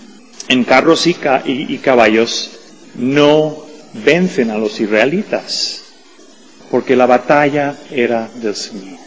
en 0.47 0.63
carros 0.63 1.07
y, 1.07 1.77
caballos 1.79 2.51
no 2.95 3.57
vencen 3.93 4.51
a 4.51 4.57
los 4.57 4.79
israelitas, 4.79 5.81
porque 6.69 6.95
la 6.95 7.05
batalla 7.05 7.75
era 7.91 8.29
del 8.35 8.55
Señor. 8.55 8.99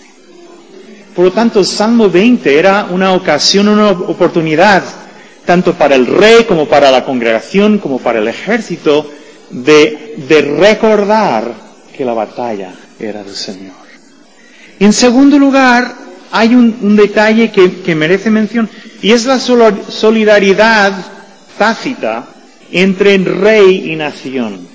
Por 1.14 1.26
lo 1.26 1.33
tanto, 1.33 1.61
el 1.61 1.66
Salmo 1.66 2.09
20 2.09 2.59
era 2.59 2.88
una 2.90 3.12
ocasión, 3.12 3.68
una 3.68 3.90
oportunidad, 3.90 4.83
tanto 5.45 5.75
para 5.75 5.95
el 5.95 6.07
rey 6.07 6.45
como 6.45 6.66
para 6.66 6.90
la 6.90 7.04
congregación, 7.04 7.78
como 7.78 7.99
para 7.99 8.18
el 8.18 8.28
ejército, 8.28 9.11
de, 9.50 10.16
recordar 10.59 11.52
que 11.97 12.04
la 12.04 12.12
batalla 12.12 12.73
era 12.99 13.25
del 13.25 13.35
Señor. 13.35 13.75
En 14.78 14.92
segundo 14.92 15.38
lugar, 15.38 15.95
hay 16.30 16.54
un, 16.54 16.97
detalle 16.97 17.50
que, 17.50 17.80
que 17.80 17.94
merece 17.94 18.30
mención, 18.30 18.68
y 19.02 19.12
es 19.12 19.25
la 19.25 19.38
solidaridad 19.38 20.92
tácita 21.56 22.28
entre 22.70 23.18
rey 23.18 23.92
y 23.92 23.97
nación. 23.97 24.68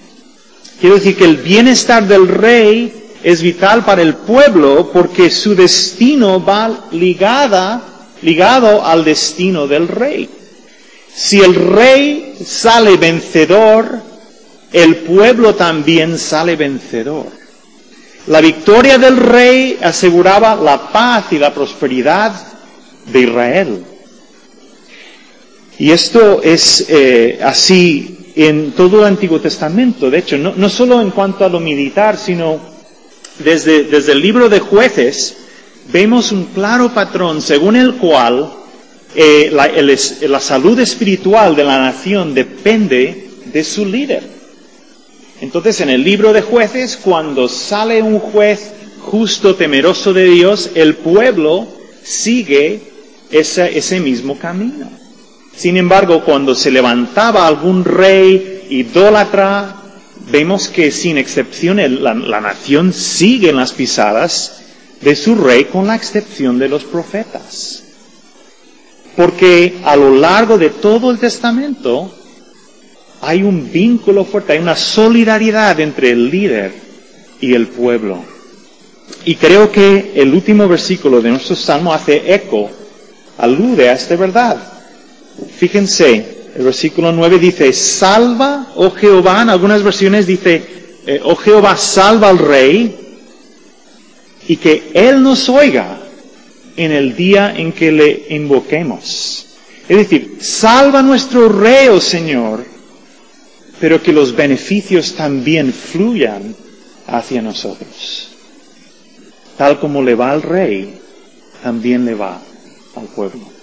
Quiero 0.79 0.95
decir 0.95 1.15
que 1.15 1.25
el 1.25 1.37
bienestar 1.37 2.07
del 2.07 2.27
rey 2.27 2.93
es 3.23 3.41
vital 3.41 3.85
para 3.85 4.01
el 4.01 4.15
pueblo 4.15 4.89
porque 4.91 5.29
su 5.29 5.55
destino 5.55 6.43
va 6.43 6.87
ligada, 6.91 7.81
ligado 8.21 8.85
al 8.85 9.05
destino 9.05 9.67
del 9.67 9.87
rey. 9.87 10.29
Si 11.15 11.39
el 11.39 11.53
rey 11.55 12.35
sale 12.45 12.97
vencedor, 12.97 14.01
el 14.73 14.95
pueblo 14.97 15.55
también 15.55 16.17
sale 16.17 16.55
vencedor. 16.55 17.42
La 18.27 18.39
victoria 18.39 18.97
del 18.97 19.17
rey 19.17 19.77
aseguraba 19.81 20.55
la 20.55 20.91
paz 20.91 21.25
y 21.31 21.37
la 21.39 21.53
prosperidad 21.53 22.33
de 23.11 23.19
Israel. 23.19 23.83
Y 25.77 25.91
esto 25.91 26.41
es 26.41 26.85
eh, 26.87 27.39
así 27.43 28.31
en 28.35 28.71
todo 28.71 28.99
el 28.99 29.05
Antiguo 29.05 29.41
Testamento. 29.41 30.09
De 30.09 30.19
hecho, 30.19 30.37
no, 30.37 30.69
solo 30.69 31.01
en 31.01 31.11
cuanto 31.11 31.43
a 31.43 31.49
lo 31.49 31.59
militar, 31.59 32.17
sino 32.17 32.59
desde, 33.39 33.83
desde 33.83 34.13
el 34.13 34.21
libro 34.21 34.47
de 34.47 34.59
jueces, 34.59 35.35
vemos 35.91 36.31
un 36.31 36.45
claro 36.45 36.93
patrón 36.93 37.41
según 37.41 37.75
el 37.75 37.95
cual 37.95 38.53
eh, 39.15 39.49
la, 39.51 39.69
la 40.29 40.39
salud 40.39 40.79
espiritual 40.79 41.55
de 41.55 41.63
la 41.65 41.79
nación 41.79 42.33
depende 42.33 43.29
de 43.45 43.63
su 43.63 43.85
líder. 43.85 44.42
Entonces, 45.41 45.81
en 45.81 45.89
el 45.89 46.03
libro 46.03 46.33
de 46.33 46.41
jueces, 46.41 46.97
cuando 46.97 47.49
sale 47.49 48.01
un 48.01 48.19
juez 48.19 48.71
justo, 49.01 49.55
temeroso 49.55 50.13
de 50.13 50.25
Dios, 50.25 50.71
el 50.75 50.95
pueblo 50.95 51.67
sigue 52.03 52.81
ese, 53.31 53.77
ese 53.77 53.99
mismo 53.99 54.37
camino. 54.37 54.89
Sin 55.55 55.77
embargo, 55.77 56.23
cuando 56.23 56.55
se 56.55 56.71
levantaba 56.71 57.47
algún 57.47 57.83
rey 57.85 58.67
idólatra, 58.69 59.83
vemos 60.31 60.67
que 60.67 60.91
sin 60.91 61.17
excepción 61.17 61.77
la, 62.01 62.41
nación 62.41 62.93
sigue 62.93 63.49
en 63.49 63.57
las 63.57 63.73
pisadas 63.73 64.61
de 65.01 65.15
su 65.15 65.35
rey 65.35 65.65
con 65.65 65.87
la 65.87 65.95
excepción 65.95 66.57
de 66.57 66.69
los 66.69 66.83
profetas. 66.83 67.83
Porque 69.15 69.79
a 69.83 69.95
lo 69.95 70.15
largo 70.15 70.57
de 70.57 70.69
todo 70.69 71.11
el 71.11 71.19
Testamento 71.19 72.13
hay 73.23 73.43
un 73.43 73.71
vínculo 73.71 74.25
fuerte, 74.25 74.53
hay 74.53 74.59
una 74.59 74.75
solidaridad 74.75 75.79
entre 75.79 76.11
el 76.11 76.29
líder 76.29 76.73
y 77.39 77.53
el 77.53 77.67
pueblo. 77.67 78.23
Y 79.25 79.35
creo 79.35 79.71
que 79.71 80.11
el 80.15 80.33
último 80.33 80.67
versículo 80.67 81.21
de 81.21 81.29
nuestro 81.29 81.55
salmo 81.55 81.93
hace 81.93 82.33
eco, 82.33 82.69
alude 83.37 83.89
a 83.89 83.93
esta 83.93 84.15
verdad. 84.15 84.57
Fíjense 85.57 86.43
el 86.55 86.65
versículo 86.65 87.11
9 87.11 87.39
dice, 87.39 87.73
salva, 87.73 88.67
oh 88.75 88.91
Jehová, 88.91 89.41
en 89.41 89.49
algunas 89.49 89.81
versiones 89.81 90.27
dice, 90.27 90.61
eh, 91.07 91.19
oh 91.23 91.35
Jehová, 91.35 91.75
salva 91.77 92.29
al 92.29 92.37
rey, 92.37 92.95
y 94.47 94.57
que 94.57 94.91
Él 94.93 95.23
nos 95.23 95.49
oiga 95.49 95.99
en 96.75 96.91
el 96.91 97.15
día 97.15 97.53
en 97.55 97.71
que 97.71 97.91
le 97.91 98.25
invoquemos. 98.29 99.47
Es 99.87 99.97
decir, 99.97 100.37
salva 100.41 100.99
a 100.99 101.03
nuestro 101.03 101.49
rey, 101.49 101.87
oh 101.87 101.99
Señor, 101.99 102.72
pero 103.79 104.01
que 104.01 104.13
los 104.13 104.35
beneficios 104.35 105.13
también 105.15 105.73
fluyan 105.73 106.55
hacia 107.07 107.41
nosotros. 107.41 108.29
Tal 109.57 109.79
como 109.79 110.01
le 110.01 110.15
va 110.15 110.31
al 110.31 110.41
rey, 110.41 110.99
también 111.61 112.05
le 112.05 112.15
va 112.15 112.41
al 112.95 113.05
pueblo. 113.07 113.53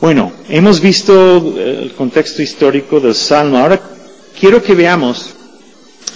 Bueno, 0.00 0.32
hemos 0.48 0.80
visto 0.80 1.54
eh, 1.58 1.80
el 1.82 1.94
contexto 1.94 2.42
histórico 2.42 3.00
del 3.00 3.14
Salmo. 3.14 3.58
Ahora 3.58 3.80
quiero 4.38 4.62
que 4.62 4.74
veamos, 4.74 5.34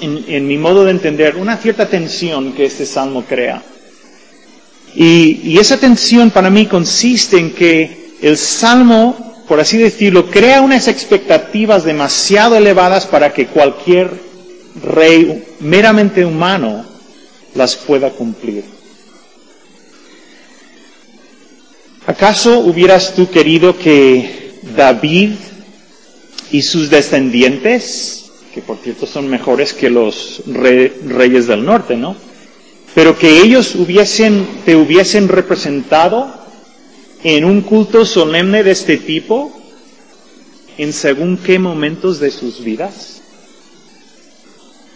en, 0.01 0.47
mi 0.47 0.59
modo 0.59 0.85
de 0.85 0.91
entender, 0.91 1.37
una 1.37 1.57
cierta 1.57 1.89
tensión 1.89 2.53
que 2.53 2.67
este 2.67 2.85
Salmo 2.85 3.25
crea. 3.25 3.63
Y, 4.95 5.41
y 5.45 5.59
esa 5.59 5.79
tensión 5.79 6.31
para 6.31 6.51
mí 6.51 6.67
consiste 6.67 7.39
en 7.39 7.53
que 7.53 8.15
el 8.21 8.37
Salmo, 8.37 9.28
por 9.49 9.61
así 9.61 9.79
decirlo, 9.79 10.31
crea 10.31 10.61
unas 10.61 10.89
expectativas 10.89 11.83
demasiado 11.85 12.57
elevadas 12.57 13.07
para 13.07 13.33
que 13.33 13.47
cualquier 13.47 14.11
rey 14.85 15.43
meramente 15.61 16.25
humano 16.25 16.85
las 17.55 17.75
pueda 17.75 18.11
cumplir. 18.11 18.65
¿Acaso 22.07 22.59
hubieras 22.61 23.15
tú 23.15 23.31
querido 23.31 23.77
que 23.79 24.59
David 24.77 25.31
y 26.51 26.63
sus 26.63 26.91
descendientes, 26.91 28.31
que 28.55 28.61
por 28.61 28.77
cierto 28.79 29.07
son 29.07 29.29
mejores 29.29 29.73
que 29.73 29.89
los 29.89 30.43
reyes 30.47 31.47
del 31.47 31.65
norte, 31.65 31.97
¿no? 31.97 32.17
Pero 32.95 33.19
que 33.19 33.41
ellos 33.41 33.75
hubiesen, 33.75 34.47
te 34.65 34.77
hubiesen 34.77 35.29
representado 35.29 36.38
en 37.25 37.45
un 37.45 37.63
culto 37.63 38.05
solemne 38.05 38.63
de 38.63 38.71
este 38.71 38.97
tipo, 38.97 39.53
en 40.77 40.93
según 40.93 41.37
qué 41.37 41.59
momentos 41.59 42.21
de 42.21 42.31
sus 42.31 42.63
vidas? 42.63 43.23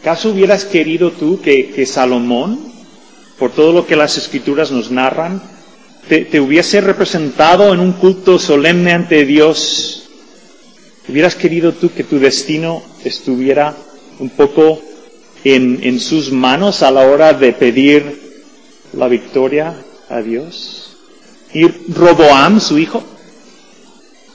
¿Acaso 0.01 0.31
hubieras 0.31 0.65
querido 0.65 1.13
tú 1.13 1.41
que, 1.41 1.71
que 1.71 1.87
Salomón, 1.87 2.73
por 3.39 3.53
todo 3.53 3.73
lo 3.73 3.87
que 3.87 3.97
las 3.97 4.19
escrituras 4.19 4.71
nos 4.71 4.91
narran, 4.91 5.43
te, 6.09 6.41
hubiese 6.41 6.81
representado 6.81 7.73
en 7.73 7.81
un 7.81 7.93
culto 7.93 8.39
solemne 8.39 8.93
ante 8.93 9.25
Dios, 9.25 10.09
hubieras 11.09 11.35
querido 11.35 11.73
tú 11.73 11.91
que 11.93 12.05
tu 12.05 12.19
destino 12.19 12.83
estuviera 13.05 13.77
un 14.19 14.31
poco 14.31 14.81
en, 15.45 15.81
en 15.83 16.01
sus 16.01 16.33
manos 16.33 16.83
a 16.83 16.91
la 16.91 17.07
hora 17.07 17.33
de 17.33 17.53
pedir 17.53 18.21
la 18.93 19.09
victoria 19.09 19.75
a 20.09 20.21
Dios. 20.21 20.82
Y 21.55 21.67
Roboam, 21.67 22.61
su 22.61 22.79
hijo, 22.79 23.03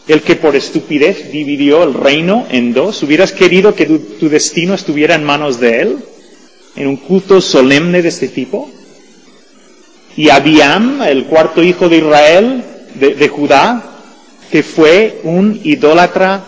el 0.07 0.21
que 0.21 0.35
por 0.35 0.55
estupidez 0.55 1.31
dividió 1.31 1.83
el 1.83 1.93
reino 1.93 2.45
en 2.49 2.73
dos, 2.73 3.03
hubieras 3.03 3.31
querido 3.31 3.75
que 3.75 3.85
tu 3.85 4.29
destino 4.29 4.73
estuviera 4.73 5.15
en 5.15 5.23
manos 5.23 5.59
de 5.59 5.81
él, 5.81 5.97
en 6.75 6.87
un 6.87 6.97
culto 6.97 7.41
solemne 7.41 8.01
de 8.01 8.09
este 8.09 8.27
tipo. 8.27 8.69
Y 10.15 10.29
Abiam, 10.29 11.01
el 11.01 11.25
cuarto 11.25 11.61
hijo 11.63 11.89
de 11.89 11.97
Israel, 11.97 12.63
de, 12.95 13.27
Judá, 13.29 13.83
que 14.51 14.63
fue 14.63 15.19
un 15.23 15.59
idólatra 15.63 16.43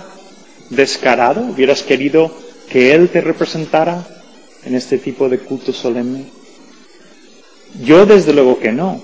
descarado, 0.70 1.42
hubieras 1.42 1.84
querido 1.84 2.32
que 2.70 2.94
él 2.94 3.10
te 3.10 3.22
representara 3.22 4.08
en 4.66 4.76
este 4.76 4.98
tipo 4.98 5.30
de 5.30 5.40
culto 5.40 5.74
solemne. 5.74 6.26
Yo 7.84 8.06
desde 8.06 8.34
luego 8.34 8.60
que 8.60 8.72
no. 8.72 9.02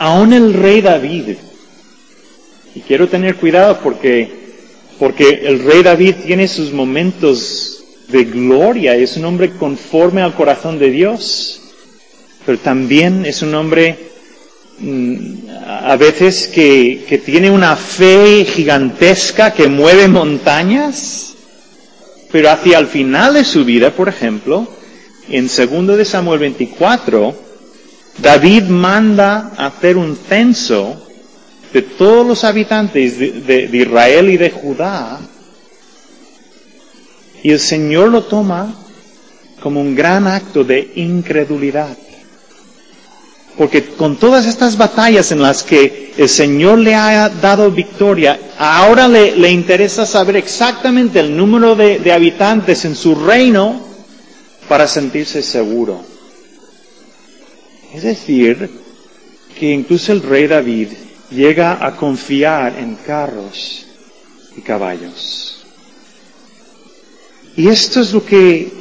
Aún 0.00 0.32
el 0.32 0.54
rey 0.54 0.80
David, 0.80 1.36
y 2.74 2.80
quiero 2.80 3.08
tener 3.08 3.36
cuidado 3.36 3.78
porque, 3.82 4.28
porque 4.98 5.42
el 5.44 5.62
rey 5.62 5.82
David 5.82 6.16
tiene 6.26 6.48
sus 6.48 6.72
momentos 6.72 7.84
de 8.08 8.24
gloria, 8.24 8.96
es 8.96 9.16
un 9.16 9.26
hombre 9.26 9.52
conforme 9.52 10.22
al 10.22 10.34
corazón 10.34 10.78
de 10.80 10.90
Dios 10.90 11.60
pero 12.44 12.58
también 12.58 13.26
es 13.26 13.42
un 13.42 13.54
hombre 13.54 13.96
mm, 14.78 15.48
a 15.66 15.96
veces 15.96 16.48
que, 16.48 17.04
que 17.08 17.18
tiene 17.18 17.50
una 17.50 17.76
fe 17.76 18.44
gigantesca 18.44 19.52
que 19.52 19.68
mueve 19.68 20.08
montañas, 20.08 21.34
pero 22.32 22.50
hacia 22.50 22.78
el 22.78 22.86
final 22.86 23.34
de 23.34 23.44
su 23.44 23.64
vida, 23.64 23.90
por 23.90 24.08
ejemplo, 24.08 24.66
en 25.28 25.48
2 25.48 25.96
de 25.96 26.04
Samuel 26.04 26.40
24, 26.40 27.34
David 28.22 28.64
manda 28.64 29.52
hacer 29.56 29.96
un 29.96 30.16
censo 30.16 31.06
de 31.72 31.82
todos 31.82 32.26
los 32.26 32.44
habitantes 32.44 33.18
de, 33.18 33.70
Israel 33.72 34.28
y 34.30 34.36
de 34.36 34.50
Judá, 34.50 35.20
y 37.42 37.50
el 37.50 37.60
Señor 37.60 38.10
lo 38.10 38.24
toma 38.24 38.74
como 39.62 39.80
un 39.80 39.94
gran 39.94 40.26
acto 40.26 40.64
de 40.64 40.92
incredulidad. 40.96 41.96
Porque 43.56 43.84
con 43.84 44.16
todas 44.16 44.46
estas 44.46 44.76
batallas 44.76 45.32
en 45.32 45.42
las 45.42 45.62
que 45.62 46.12
el 46.16 46.28
Señor 46.28 46.78
le 46.78 46.94
ha 46.94 47.28
dado 47.28 47.70
victoria, 47.70 48.38
ahora 48.58 49.06
le, 49.08 49.50
interesa 49.50 50.06
saber 50.06 50.36
exactamente 50.36 51.20
el 51.20 51.36
número 51.36 51.74
de 51.74 52.12
habitantes 52.12 52.84
en 52.84 52.96
su 52.96 53.14
reino 53.14 53.80
para 54.68 54.86
sentirse 54.86 55.42
seguro. 55.42 56.19
Es 57.94 58.02
decir, 58.02 58.70
que 59.58 59.72
incluso 59.72 60.12
el 60.12 60.22
rey 60.22 60.46
David 60.46 60.88
llega 61.30 61.84
a 61.84 61.96
confiar 61.96 62.78
en 62.78 62.96
carros 62.96 63.86
y 64.56 64.60
caballos. 64.60 65.64
Y 67.56 67.68
esto 67.68 68.00
es 68.00 68.12
lo 68.12 68.24
que 68.24 68.72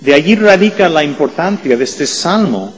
de 0.00 0.14
allí 0.14 0.34
radica 0.36 0.88
la 0.88 1.02
importancia 1.02 1.76
de 1.76 1.84
este 1.84 2.06
salmo 2.06 2.72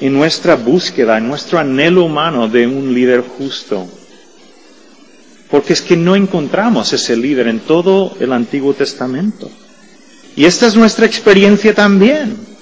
en 0.00 0.12
nuestra 0.12 0.56
búsqueda, 0.56 1.18
en 1.18 1.28
nuestro 1.28 1.58
anhelo 1.58 2.04
humano 2.04 2.48
de 2.48 2.66
un 2.66 2.92
líder 2.92 3.22
justo. 3.22 3.86
Porque 5.50 5.72
es 5.72 5.82
que 5.82 5.96
no 5.96 6.16
encontramos 6.16 6.92
ese 6.92 7.16
líder 7.16 7.46
en 7.46 7.60
todo 7.60 8.16
el 8.18 8.32
Antiguo 8.32 8.74
Testamento. 8.74 9.50
Y 10.34 10.46
esta 10.46 10.66
es 10.66 10.74
nuestra 10.74 11.06
experiencia 11.06 11.72
también. 11.74 12.53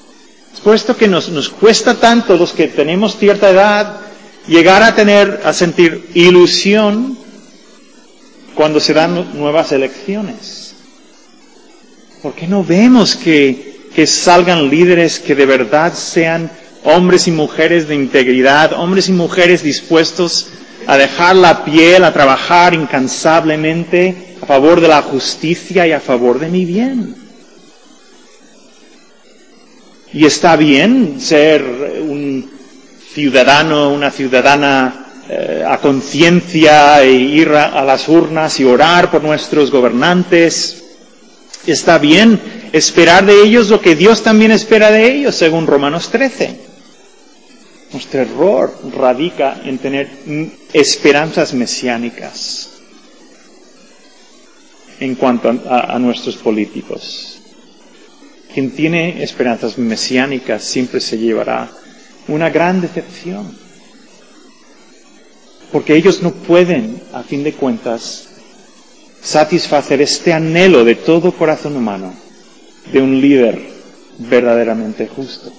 Puesto 0.61 0.97
que 0.97 1.09
nos, 1.09 1.29
nos 1.29 1.49
cuesta 1.49 1.95
tanto 1.95 2.37
los 2.37 2.53
que 2.53 2.69
tenemos 2.69 3.17
cierta 3.17 3.51
edad 3.51 4.01
llegar 4.47 4.83
a 4.83 4.95
tener, 4.95 5.41
a 5.45 5.53
sentir 5.53 6.09
ilusión 6.15 7.19
cuando 8.55 8.81
se 8.81 8.93
dan 8.95 9.37
nuevas 9.39 9.73
elecciones. 9.73 10.75
¿Por 12.23 12.35
qué 12.35 12.47
no 12.47 12.63
vemos 12.63 13.17
que, 13.17 13.89
que 13.95 14.07
salgan 14.07 14.69
líderes 14.71 15.19
que 15.19 15.35
de 15.35 15.47
verdad 15.47 15.95
sean 15.95 16.51
hombres 16.85 17.27
y 17.27 17.33
mujeres 17.33 17.89
de 17.89 17.95
integridad, 17.95 18.73
hombres 18.73 19.09
y 19.09 19.13
mujeres 19.13 19.63
dispuestos 19.63 20.49
a 20.87 20.97
dejar 20.97 21.37
la 21.37 21.65
piel, 21.65 22.05
a 22.05 22.13
trabajar 22.13 22.75
incansablemente 22.75 24.37
a 24.43 24.47
favor 24.47 24.81
de 24.81 24.89
la 24.89 25.03
justicia 25.03 25.87
y 25.87 25.93
a 25.93 26.01
favor 26.01 26.39
de 26.39 26.49
mi 26.49 26.65
bien? 26.65 27.22
Y 30.15 30.27
está 30.27 30.57
bien 30.57 31.21
ser 31.21 31.63
un 31.63 32.51
ciudadano, 33.13 33.91
una 33.93 34.11
ciudadana 34.11 35.07
eh, 35.29 35.65
a 35.67 35.79
conciencia 35.79 37.03
e 37.03 37.13
ir 37.13 37.49
a 37.51 37.83
las 37.85 38.09
urnas 38.09 38.59
y 38.61 38.65
orar 38.65 39.11
por 39.11 39.23
nuestros 39.23 39.71
gobernantes, 39.71 40.83
Está 41.67 41.99
bien 41.99 42.41
esperar 42.73 43.25
de 43.25 43.41
ellos 43.43 43.69
lo 43.69 43.81
que 43.81 43.95
Dios 43.95 44.23
también 44.23 44.51
espera 44.51 44.91
de 44.91 45.13
ellos, 45.13 45.37
según 45.37 45.67
Romanos 45.67 46.11
13. 46.11 46.59
Nuestro 47.93 48.21
error 48.23 48.77
radica 48.97 49.61
en 49.65 49.79
tener 49.79 50.11
esperanzas 50.73 51.55
mesiánicas 51.55 52.71
en 54.99 55.15
cuanto 55.15 55.51
a, 55.69 55.95
a 55.95 55.99
nuestros 55.99 56.37
políticos. 56.37 57.32
Quien 58.53 58.71
tiene 58.73 59.23
esperanzas 59.23 59.79
mesiánicas 59.79 60.63
siempre 60.63 61.01
se 61.01 61.19
llevará 61.19 61.71
una 62.29 62.51
gran 62.51 62.81
decepción. 62.81 63.57
Porque 65.71 65.97
ellos 65.97 66.23
no 66.23 66.33
pueden, 66.33 67.01
a 67.15 67.23
fin 67.23 67.43
de 67.45 67.55
cuentas, 67.55 68.29
satisfacer 69.23 70.03
este 70.03 70.33
anhelo 70.35 70.85
de 70.85 70.97
todo 70.97 71.33
corazón 71.33 71.77
humano 71.77 72.13
de 72.93 73.01
un 73.01 73.21
líder 73.21 73.59
verdaderamente 74.19 75.07
justo. 75.09 75.51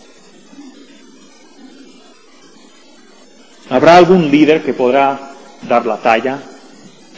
¿Habrá 3.69 3.97
algún 3.97 4.29
líder 4.29 4.61
que 4.61 4.73
podrá 4.73 5.31
dar 5.67 5.85
la 5.85 5.97
talla 5.97 6.39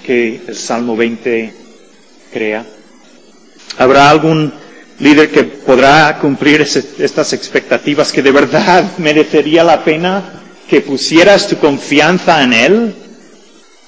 que 0.05 0.41
el 0.47 0.55
Salmo 0.55 0.95
20 0.95 1.53
crea? 2.31 2.65
¿Habrá 3.77 4.09
algún 4.09 4.53
líder 4.99 5.31
que 5.31 5.43
podrá 5.43 6.17
cumplir 6.19 6.61
estas 6.61 7.33
expectativas 7.33 8.11
que 8.11 8.21
de 8.21 8.31
verdad 8.31 8.91
merecería 8.97 9.63
la 9.63 9.83
pena 9.83 10.41
que 10.69 10.81
pusieras 10.81 11.47
tu 11.47 11.57
confianza 11.57 12.41
en 12.43 12.53
Él 12.53 12.95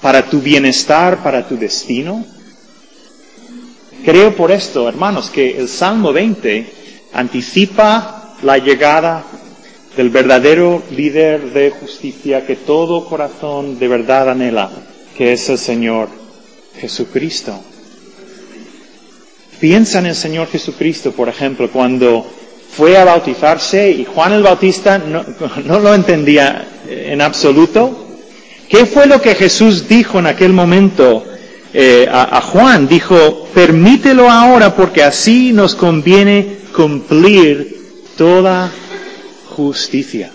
para 0.01 0.23
tu 0.23 0.41
bienestar, 0.41 1.23
para 1.23 1.47
tu 1.47 1.57
destino? 1.57 2.25
Creo 4.05 4.35
por 4.35 4.51
esto, 4.51 4.87
hermanos, 4.87 5.29
que 5.29 5.57
el 5.57 5.67
Salmo 5.67 6.13
20 6.13 6.71
anticipa 7.13 8.35
la 8.43 8.57
llegada 8.57 9.23
del 9.95 10.09
verdadero 10.11 10.83
líder 10.91 11.51
de 11.51 11.71
justicia 11.71 12.45
que 12.45 12.55
todo 12.55 13.05
corazón 13.05 13.79
de 13.79 13.87
verdad 13.87 14.29
anhela, 14.29 14.69
que 15.17 15.33
es 15.33 15.49
el 15.49 15.57
Señor 15.57 16.09
Jesucristo. 16.79 17.59
Piensa 19.59 19.99
en 19.99 20.05
el 20.05 20.15
Señor 20.15 20.47
Jesucristo, 20.49 21.11
por 21.13 21.29
ejemplo, 21.29 21.71
cuando 21.71 22.25
fue 22.69 22.95
a 22.95 23.05
bautizarse 23.05 23.89
y 23.89 24.05
Juan 24.05 24.33
el 24.33 24.43
Bautista 24.43 24.99
no, 24.99 25.25
lo 25.79 25.95
entendía 25.95 26.67
en 26.87 27.21
absoluto. 27.21 28.05
¿Qué 28.69 28.85
fue 28.85 29.07
lo 29.07 29.19
que 29.19 29.33
Jesús 29.33 29.87
dijo 29.87 30.19
en 30.19 30.27
aquel 30.27 30.53
momento 30.53 31.23
eh, 31.73 32.07
a, 32.11 32.37
a 32.37 32.41
Juan? 32.41 32.87
Dijo, 32.87 33.47
permítelo 33.53 34.29
ahora 34.29 34.75
porque 34.75 35.01
así 35.01 35.53
nos 35.53 35.73
conviene 35.73 36.57
cumplir 36.75 38.03
toda 38.15 38.71
justicia. 39.55 40.29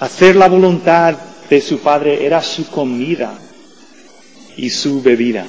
Hacer 0.00 0.34
la 0.34 0.48
voluntad 0.48 1.14
de 1.48 1.60
su 1.60 1.78
Padre 1.78 2.26
era 2.26 2.42
su 2.42 2.66
comida 2.66 3.38
y 4.56 4.70
su 4.70 5.02
bebida. 5.02 5.46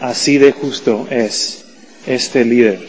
Así 0.00 0.38
de 0.38 0.52
justo 0.52 1.06
es 1.10 1.64
este 2.06 2.44
líder, 2.44 2.80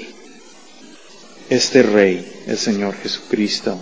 este 1.49 1.83
rey, 1.83 2.25
el 2.47 2.57
Señor 2.57 2.95
Jesucristo. 2.95 3.79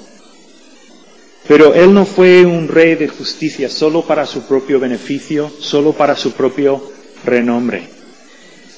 Pero 1.47 1.73
Él 1.73 1.93
no 1.93 2.05
fue 2.05 2.45
un 2.45 2.67
rey 2.67 2.95
de 2.95 3.07
justicia 3.07 3.69
solo 3.69 4.03
para 4.03 4.25
su 4.25 4.43
propio 4.43 4.79
beneficio, 4.79 5.51
solo 5.59 5.93
para 5.93 6.15
su 6.15 6.31
propio 6.31 6.91
renombre, 7.23 7.87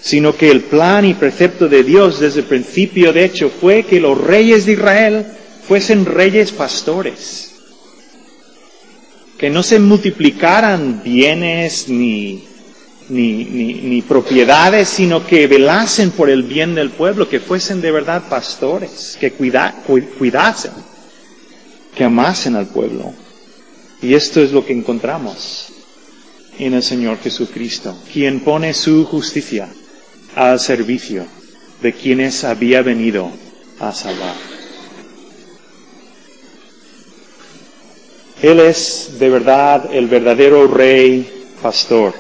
sino 0.02 0.36
que 0.36 0.50
el 0.52 0.62
plan 0.62 1.06
y 1.06 1.14
precepto 1.14 1.68
de 1.68 1.84
Dios 1.84 2.20
desde 2.20 2.42
el 2.42 2.46
principio, 2.46 3.14
de 3.14 3.26
hecho, 3.26 3.50
fue 3.50 3.84
que 3.84 4.00
los 4.00 4.20
reyes 4.20 4.66
de 4.66 4.74
Israel 4.74 5.26
fuesen 5.68 6.06
reyes 6.06 6.52
pastores, 6.52 7.47
que 9.38 9.50
no 9.50 9.64
se 9.64 9.80
multiplicaran 9.80 11.02
bienes 11.04 11.88
ni 11.90 12.48
ni, 13.10 13.46
ni, 13.46 14.02
propiedades, 14.02 14.90
sino 14.90 15.26
que 15.26 15.48
velasen 15.48 16.12
por 16.12 16.30
el 16.30 16.44
bien 16.44 16.76
del 16.76 16.90
pueblo, 16.92 17.30
que 17.30 17.40
fuesen 17.40 17.82
de 17.82 17.92
verdad 17.92 18.24
pastores, 18.30 19.18
que 19.20 19.32
cuidasen, 19.32 20.72
que 21.96 22.04
amasen 22.04 22.56
al 22.56 22.68
pueblo. 22.68 23.14
Y 24.02 24.14
esto 24.14 24.42
es 24.42 24.52
lo 24.52 24.66
que 24.66 24.74
encontramos 24.74 25.68
en 26.60 26.74
el 26.74 26.84
Señor 26.84 27.20
Jesucristo, 27.20 27.96
quien 28.12 28.42
pone 28.42 28.74
su 28.74 29.06
justicia 29.06 29.70
al 30.36 30.60
servicio 30.60 31.26
de 31.82 31.94
quienes 31.94 32.44
había 32.44 32.82
venido 32.82 33.32
a 33.80 33.92
salvar. 33.94 34.57
Él 38.42 38.60
es 38.60 39.18
de 39.20 39.30
verdad 39.30 39.90
el 39.92 40.08
verdadero 40.08 40.68
rey 40.68 41.28
pastor 41.62 42.14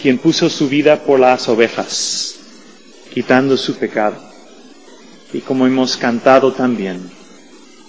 quien 0.00 0.18
puso 0.18 0.48
su 0.48 0.68
vida 0.68 1.02
por 1.02 1.18
las 1.18 1.48
ovejas, 1.48 2.36
quitando 3.12 3.56
su 3.56 3.74
pecado. 3.74 4.16
Y 5.32 5.40
como 5.40 5.66
hemos 5.66 5.96
cantado 5.96 6.52
también, 6.52 7.10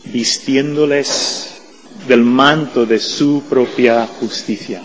vistiéndoles 0.05 1.61
del 2.07 2.23
manto 2.23 2.85
de 2.85 2.99
su 2.99 3.43
propia 3.49 4.07
justicia. 4.07 4.81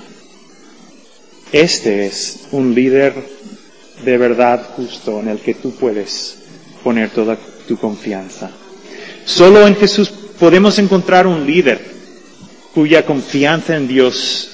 Este 1.53 2.07
es 2.07 2.49
un 2.51 2.75
líder 2.75 3.15
de 4.05 4.19
verdad 4.19 4.71
justo 4.77 5.21
en 5.21 5.29
el 5.29 5.39
que 5.39 5.55
tú 5.55 5.75
puedes 5.75 6.39
poner 6.83 7.11
toda 7.11 7.39
tu 7.69 7.77
confianza. 7.77 8.51
Solo 9.25 9.67
en 9.67 9.77
Jesús 9.77 10.11
podemos 10.39 10.79
encontrar 10.79 11.27
un 11.27 11.47
líder 11.47 11.81
cuya 12.75 13.05
confianza 13.05 13.77
en 13.77 13.89
Dios 13.89 14.49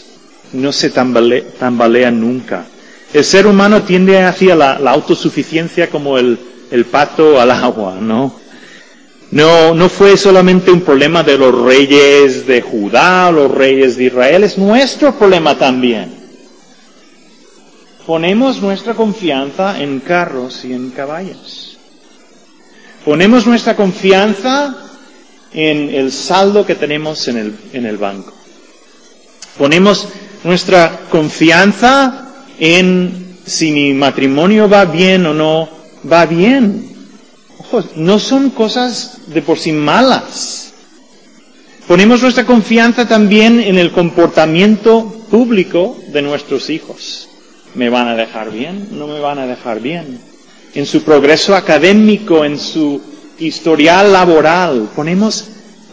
no 0.52 0.72
se 0.72 0.90
tambalea, 0.90 2.11
nunca. 2.11 2.66
El 3.12 3.24
ser 3.24 3.46
humano 3.46 3.83
tiende 3.83 4.22
hacia 4.22 4.54
la, 4.54 4.74
autosuficiencia 4.90 5.88
como 5.88 6.18
el, 6.18 6.38
pato 6.90 7.40
al 7.40 7.50
agua, 7.50 7.98
¿no? 8.00 8.35
No, 9.31 9.74
no 9.74 9.88
fue 9.90 10.16
solamente 10.16 10.70
un 10.70 10.81
problema 10.81 11.22
de 11.22 11.37
los 11.37 11.54
reyes 11.54 12.46
de 12.46 12.62
Judá, 12.62 13.31
los 13.31 13.50
reyes 13.50 13.96
de 13.96 14.04
Israel, 14.04 14.44
es 14.44 14.57
nuestro 14.57 15.14
problema 15.14 15.57
también. 15.57 16.16
Ponemos 18.07 18.62
nuestra 18.62 18.94
confianza 18.94 19.78
en 19.83 20.00
carros 20.00 20.64
y 20.64 20.72
en 20.72 20.90
caballos. 20.90 21.76
Ponemos 23.04 23.46
nuestra 23.46 23.76
confianza 23.76 24.76
en 25.53 25.95
el 25.95 26.13
saldo 26.13 26.67
que 26.67 26.75
tenemos 26.75 27.27
en 27.29 27.37
el, 27.39 27.55
en 27.73 27.87
el 27.87 27.97
banco. 27.97 28.33
Ponemos 29.57 30.09
nuestra 30.45 31.01
confianza 31.11 32.29
en 32.59 33.37
si 33.47 33.73
mi 33.73 33.93
matrimonio 33.95 34.69
va 34.69 34.85
bien 34.85 35.27
o 35.27 35.35
no 35.35 35.69
va 36.11 36.27
bien. 36.27 36.89
Ojo, 37.59 37.83
no 37.97 38.19
son 38.19 38.51
cosas 38.51 39.19
de 39.29 39.43
por 39.43 39.59
sí 39.59 39.73
malas. 39.73 40.73
Ponemos 41.87 42.23
nuestra 42.23 42.45
confianza 42.45 43.09
también 43.09 43.61
en 43.61 43.79
el 43.79 43.91
comportamiento 43.93 45.25
público 45.31 45.97
de 46.13 46.23
nuestros 46.23 46.69
hijos. 46.71 47.29
¿Me 47.75 47.89
van 47.89 48.09
a 48.09 48.15
dejar 48.15 48.51
bien? 48.51 48.89
¿No 48.93 49.07
me 49.07 49.21
van 49.21 49.39
a 49.39 49.47
dejar 49.47 49.81
bien? 49.81 50.21
En 50.75 50.85
su 50.87 51.03
progreso 51.03 51.55
académico, 51.57 52.45
en 52.45 52.59
su 52.59 53.01
historial 53.38 54.12
laboral. 54.12 54.90
Ponemos 54.94 55.48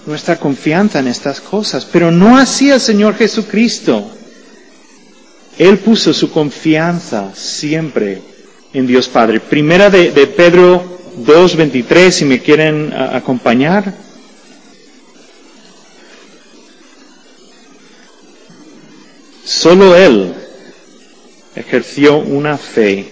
nuestra 0.05 0.37
confianza 0.37 0.99
en 0.99 1.07
estas 1.07 1.41
cosas, 1.41 1.85
pero 1.85 2.11
no 2.11 2.37
así 2.37 2.69
el 2.69 2.79
Señor 2.79 3.15
Jesucristo. 3.15 4.11
Él 5.57 5.79
puso 5.79 6.13
su 6.13 6.31
confianza 6.31 7.33
siempre 7.33 8.21
en 8.73 8.85
Dios 8.85 9.07
Padre. 9.07 9.39
Primera 9.39 9.89
de, 9.89 10.09
Pedro 10.27 10.99
2.23, 11.25 12.11
si 12.11 12.25
me 12.25 12.39
quieren 12.39 12.93
acompañar. 12.93 13.93
Solo 19.45 19.95
Él 19.95 20.33
ejerció 21.55 22.17
una 22.17 22.57
fe 22.57 23.11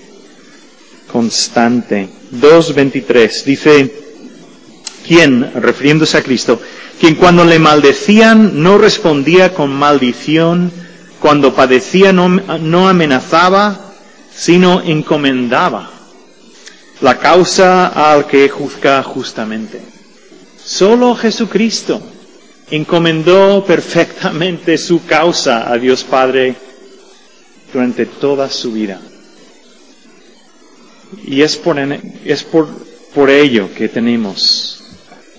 constante. 1.12 2.10
2.23 2.34 3.44
dice, 3.44 4.03
¿quién, 5.06 5.52
refiriéndose 5.56 6.18
a 6.18 6.24
Cristo, 6.24 6.60
quien 7.00 7.16
cuando 7.16 7.44
le 7.44 7.60
maldecían 7.60 8.64
no 8.64 8.78
respondía 8.78 9.54
con 9.54 9.74
maldición, 9.74 10.72
cuando 11.20 11.54
padecía 11.54 12.12
no, 12.12 12.88
amenazaba, 12.88 13.94
sino 14.36 14.82
encomendaba 14.82 15.90
la 17.02 17.18
causa 17.18 17.88
al 17.88 18.28
que 18.28 18.50
juzga 18.50 19.04
justamente. 19.04 19.82
Solo 20.64 21.16
Jesucristo 21.16 22.02
encomendó 22.72 23.64
perfectamente 23.66 24.78
su 24.78 25.06
causa 25.06 25.72
a 25.72 25.78
Dios 25.78 26.04
Padre 26.04 26.56
durante 27.74 28.06
toda 28.06 28.50
su 28.50 28.72
vida. 28.72 29.02
Y 31.26 31.42
es 31.42 31.58
por, 31.58 31.78
es 32.26 32.44
por 32.44 33.30
ello 33.30 33.70
que 33.76 33.90
tenemos 33.90 34.73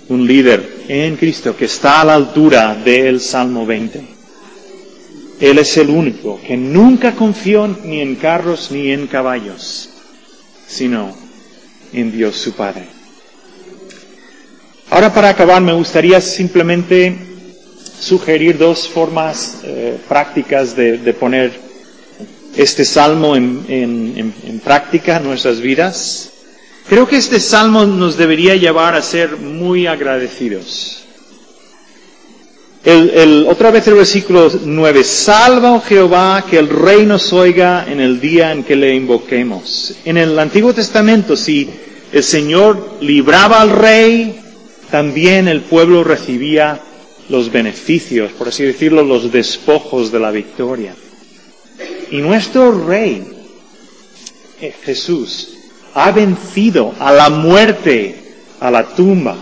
un 0.09 0.27
líder 0.27 0.85
en 0.88 1.17
Cristo 1.17 1.57
que 1.57 1.64
está 1.64 2.01
a 2.01 2.05
la 2.05 2.14
altura 2.14 2.75
del 2.75 3.21
Salmo 3.21 3.64
20. 3.64 4.05
Él 5.40 5.59
es 5.59 5.77
el 5.77 5.90
único 5.90 6.40
que 6.47 6.57
nunca 6.57 7.12
confió 7.14 7.67
ni 7.67 8.01
en 8.01 8.17
carros 8.17 8.71
ni 8.71 8.90
en 8.93 9.07
caballos, 9.07 9.90
sino 10.67 11.14
en 11.93 12.12
Dios 12.12 12.37
su 12.37 12.53
Padre. 12.53 12.85
Ahora 14.90 15.12
para 15.12 15.31
acabar 15.31 15.61
me 15.61 15.73
gustaría 15.73 16.21
simplemente 16.21 17.17
sugerir 17.99 18.59
dos 18.59 18.88
formas 18.88 19.59
eh, 19.64 19.99
prácticas 20.09 20.77
de, 20.77 20.99
poner 21.19 21.53
este 22.57 22.85
salmo 22.85 23.35
en, 23.35 23.64
en 23.69 24.61
práctica 24.61 25.17
en 25.17 25.25
nuestras 25.25 25.61
vidas. 25.61 26.34
Creo 26.88 27.09
que 27.09 27.16
este 27.16 27.40
salmo 27.40 27.85
nos 27.87 28.16
debería 28.16 28.57
llevar 28.57 28.94
a 28.94 29.03
ser 29.03 29.37
muy 29.38 29.87
agradecidos 29.87 31.05
El, 32.85 33.47
otra 33.49 33.70
vez 33.70 33.87
el 33.88 33.94
versículo 33.94 34.51
9, 34.62 35.05
salva, 35.05 35.73
oh 35.73 35.81
Jehová, 35.81 36.44
que 36.49 36.59
el 36.59 36.68
rey 36.68 37.07
nos 37.07 37.33
oiga 37.33 37.87
en 37.88 37.99
el 37.99 38.20
día 38.20 38.53
en 38.53 38.62
que 38.62 38.77
le 38.77 38.94
invoquemos. 38.94 39.94
En 40.05 40.18
el 40.18 40.38
Antiguo 40.38 40.75
Testamento, 40.75 41.35
si 41.35 41.70
el 42.12 42.23
Señor 42.23 42.99
libraba 43.01 43.62
al 43.62 43.70
rey, 43.70 44.38
también 44.90 45.49
el 45.49 45.62
pueblo 45.62 46.05
recibía 46.05 46.79
los 47.31 47.51
beneficios, 47.51 48.33
por 48.33 48.49
así 48.49 48.64
decirlo, 48.64 49.03
los 49.03 49.33
despojos 49.33 50.12
de 50.12 50.20
la 50.20 50.31
victoria. 50.31 50.94
Y 52.11 52.18
nuestro 52.18 52.87
rey, 52.87 53.25
eh, 54.61 54.75
Jesús, 54.85 55.55
ha 55.94 56.11
vencido 56.11 56.94
a 56.98 57.12
la 57.12 57.30
muerte, 57.30 58.35
a 58.61 58.70
la 58.70 58.85
tumba, 58.85 59.37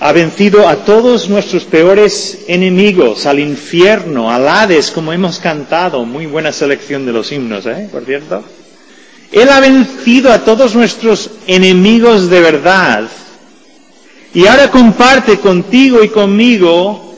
ha 0.00 0.12
vencido 0.12 0.68
a 0.68 0.76
todos 0.76 1.28
nuestros 1.28 1.64
peores 1.64 2.44
enemigos, 2.46 3.26
al 3.26 3.40
infierno, 3.40 4.30
al 4.30 4.48
Hades, 4.48 4.92
como 4.92 5.12
hemos 5.12 5.40
cantado. 5.40 6.04
Muy 6.04 6.26
buena 6.26 6.52
selección 6.52 7.04
de 7.04 7.12
los 7.12 7.32
himnos, 7.32 7.66
¿eh? 7.66 7.88
Por 7.90 8.04
cierto. 8.04 8.44
Él 9.32 9.48
ha 9.48 9.58
vencido 9.58 10.32
a 10.32 10.44
todos 10.44 10.76
nuestros 10.76 11.30
enemigos 11.48 12.30
de 12.30 12.40
verdad. 12.40 13.08
Y 14.32 14.46
ahora 14.46 14.70
comparte 14.70 15.40
contigo 15.40 16.04
y 16.04 16.10
conmigo 16.10 17.16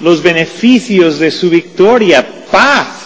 los 0.00 0.20
beneficios 0.20 1.20
de 1.20 1.30
su 1.30 1.48
victoria, 1.48 2.26
paz. 2.50 3.05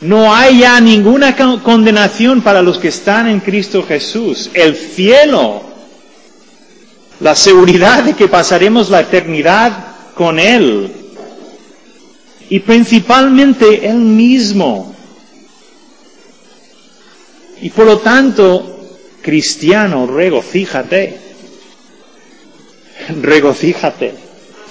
No 0.00 0.32
hay 0.32 0.60
ya 0.60 0.80
ninguna 0.80 1.34
condenación 1.62 2.40
para 2.42 2.62
los 2.62 2.78
que 2.78 2.88
están 2.88 3.28
en 3.28 3.40
Cristo 3.40 3.84
Jesús. 3.86 4.50
El 4.54 4.76
cielo 4.76 5.68
la 7.20 7.34
seguridad 7.34 8.04
de 8.04 8.14
que 8.14 8.28
pasaremos 8.28 8.90
la 8.90 9.00
eternidad 9.00 9.96
con 10.14 10.38
Él. 10.38 10.92
Y 12.48 12.60
principalmente 12.60 13.86
Él 13.88 13.96
mismo. 13.96 14.94
Y 17.60 17.70
por 17.70 17.86
lo 17.86 17.98
tanto, 17.98 18.98
cristiano, 19.20 20.06
regocíjate. 20.06 21.18
Regocíjate. 23.20 24.14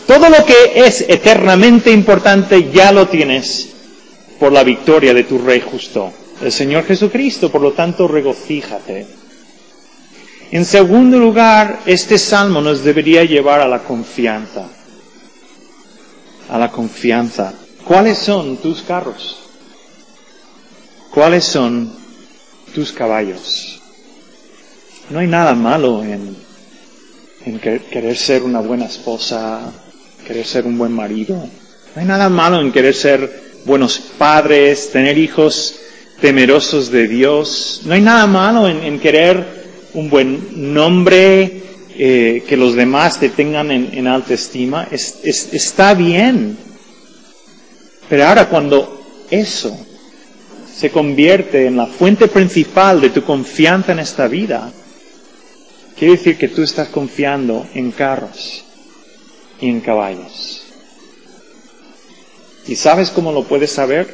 Todo 0.08 0.30
lo 0.30 0.46
que 0.46 0.86
es 0.86 1.02
eternamente 1.02 1.92
importante 1.92 2.72
ya 2.72 2.94
lo 2.94 3.10
tienes 3.10 3.74
por 4.40 4.52
la 4.52 4.64
victoria 4.64 5.14
de 5.14 5.24
tu 5.24 5.38
Rey 5.40 5.62
justo, 5.62 6.12
el 6.42 6.52
Señor 6.52 6.86
Jesucristo. 6.86 7.52
Por 7.52 7.62
lo 7.62 7.72
tanto, 7.74 8.08
regocíjate. 8.08 9.08
En 10.52 10.64
segundo 10.64 11.20
lugar, 11.20 11.82
este 11.86 12.18
salmo 12.18 12.62
nos 12.62 12.84
debería 12.84 13.24
llevar 13.24 13.60
a 13.60 13.68
la 13.68 13.80
confianza. 13.80 14.68
A 16.50 16.58
la 16.58 16.72
confianza. 16.72 17.54
¿Cuáles 17.84 18.18
son 18.18 18.58
tus 18.58 18.82
carros? 18.82 19.38
¿Cuáles 21.12 21.44
son 21.44 21.92
tus 22.74 22.92
caballos? 22.92 23.82
No 25.10 25.20
hay 25.20 25.28
nada 25.28 25.54
malo 25.54 26.04
en, 26.04 26.36
en 27.46 27.60
querer 27.60 28.18
ser 28.18 28.44
una 28.44 28.60
buena 28.60 28.86
esposa, 28.86 29.74
querer 30.26 30.46
ser 30.46 30.66
un 30.66 30.78
buen 30.78 30.92
marido. 30.92 31.36
No 31.36 32.02
hay 32.02 32.06
nada 32.06 32.30
malo 32.30 32.62
en 32.62 32.72
querer 32.72 32.94
ser 32.94 33.48
buenos 33.68 34.00
padres, 34.00 34.92
tener 34.92 35.18
hijos 35.18 35.78
temerosos 36.22 36.90
de 36.90 37.08
Dios. 37.08 37.82
No 37.86 37.94
hay 37.94 38.02
nada 38.02 38.26
malo 38.26 38.68
en, 38.68 38.98
querer 39.00 39.46
un 39.94 40.10
buen 40.10 40.74
nombre, 40.74 41.64
eh, 41.98 42.44
que 42.48 42.56
los 42.56 42.76
demás 42.76 43.20
te 43.20 43.30
tengan 43.30 43.70
en, 43.70 44.08
alta 44.08 44.34
estima, 44.34 44.88
está 44.90 45.94
bien. 45.94 46.58
Pero 48.10 48.26
ahora 48.26 48.48
cuando 48.48 49.26
eso 49.30 49.78
se 50.74 50.90
convierte 50.90 51.66
en 51.66 51.76
la 51.76 51.88
fuente 51.88 52.30
principal 52.30 53.02
de 53.02 53.10
tu 53.10 53.24
confianza 53.24 53.92
en 53.92 54.00
esta 54.00 54.30
vida, 54.30 54.72
quiere 56.00 56.16
decir 56.16 56.38
que 56.38 56.48
tú 56.48 56.64
estás 56.64 56.88
confiando 56.88 57.68
en 57.74 57.92
carros 57.92 58.64
y 59.60 59.68
en 59.68 59.82
caballos. 59.82 60.57
¿Y 62.68 62.76
sabes 62.76 63.10
cómo 63.12 63.32
lo 63.32 63.44
puedes 63.44 63.72
saber? 63.72 64.14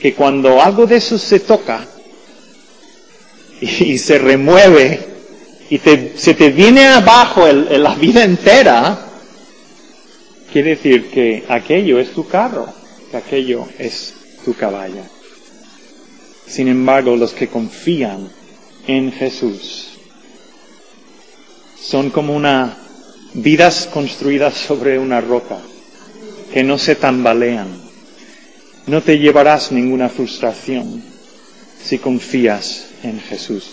Que 0.00 0.14
cuando 0.14 0.62
algo 0.62 0.86
de 0.86 0.96
eso 0.96 1.18
se 1.18 1.40
toca, 1.40 1.86
y 3.60 3.98
se 3.98 4.18
remueve 4.18 5.00
y 5.70 5.78
se 5.78 6.34
te 6.34 6.50
viene 6.50 6.86
abajo 6.86 7.46
la 7.46 7.94
vida 7.94 8.24
entera, 8.24 9.06
quiere 10.50 10.70
decir 10.70 11.10
que 11.10 11.44
aquello 11.48 11.98
es 11.98 12.12
tu 12.12 12.26
carro, 12.26 12.72
que 13.10 13.16
aquello 13.18 13.68
es 13.78 14.14
tu 14.44 14.54
caballo. 14.54 15.02
Sin 16.46 16.68
embargo, 16.68 17.16
los 17.16 17.34
que 17.34 17.48
confían 17.48 18.30
en 18.86 19.12
Jesús 19.12 19.88
son 21.78 22.08
como 22.08 22.34
una 22.34 22.78
vidas 23.34 23.88
construidas 23.92 24.54
sobre 24.54 24.98
una 24.98 25.20
roca, 25.20 25.58
que 26.52 26.62
no 26.62 26.78
se 26.78 26.94
tambalean. 26.94 27.68
No 28.86 29.02
te 29.02 29.18
llevarás 29.18 29.70
ninguna 29.70 30.08
frustración 30.08 31.02
si 31.82 31.98
confías 31.98 32.86
en 33.02 33.20
Jesús. 33.20 33.70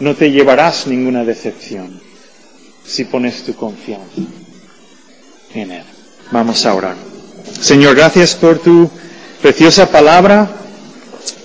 No 0.00 0.14
te 0.14 0.30
llevarás 0.30 0.86
ninguna 0.86 1.24
decepción 1.24 2.00
si 2.84 3.04
pones 3.04 3.42
tu 3.44 3.54
confianza 3.54 4.22
en 5.54 5.70
Él. 5.70 5.84
Vamos 6.30 6.64
a 6.66 6.74
orar. 6.74 6.96
Señor, 7.60 7.94
gracias 7.94 8.34
por 8.34 8.58
tu 8.58 8.90
preciosa 9.40 9.90
palabra 9.90 10.50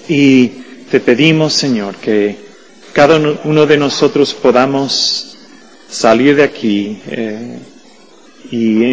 y 0.07 0.47
te 0.89 0.99
pedimos, 0.99 1.53
Señor, 1.53 1.95
que 1.95 2.37
cada 2.93 3.19
uno 3.43 3.65
de 3.65 3.77
nosotros 3.77 4.33
podamos 4.33 5.37
salir 5.89 6.35
de 6.35 6.43
aquí 6.43 7.01
eh, 7.07 7.59
y 8.51 8.83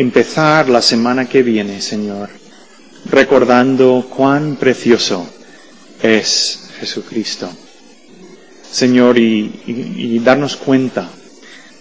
empezar 0.00 0.68
la 0.68 0.82
semana 0.82 1.28
que 1.28 1.42
viene, 1.42 1.80
Señor, 1.80 2.28
recordando 3.06 4.06
cuán 4.14 4.56
precioso 4.56 5.28
es 6.02 6.70
Jesucristo. 6.80 7.48
Señor, 8.70 9.18
y, 9.18 10.18
darnos 10.24 10.56
cuenta 10.56 11.08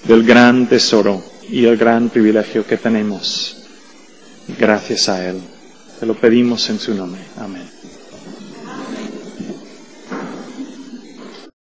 del 0.03 0.23
gran 0.23 0.67
tesoro 0.67 1.23
y 1.49 1.65
el 1.65 1.75
gran 1.77 2.09
privilegio 2.09 2.65
que 2.67 2.77
tenemos 2.77 3.63
gracias 4.59 5.09
a 5.09 5.27
Él. 5.27 5.41
Te 5.99 6.05
lo 6.05 6.13
pedimos 6.15 6.69
en 6.69 6.79
su 6.79 6.93
nombre. 6.93 7.21
Amén. 7.37 7.67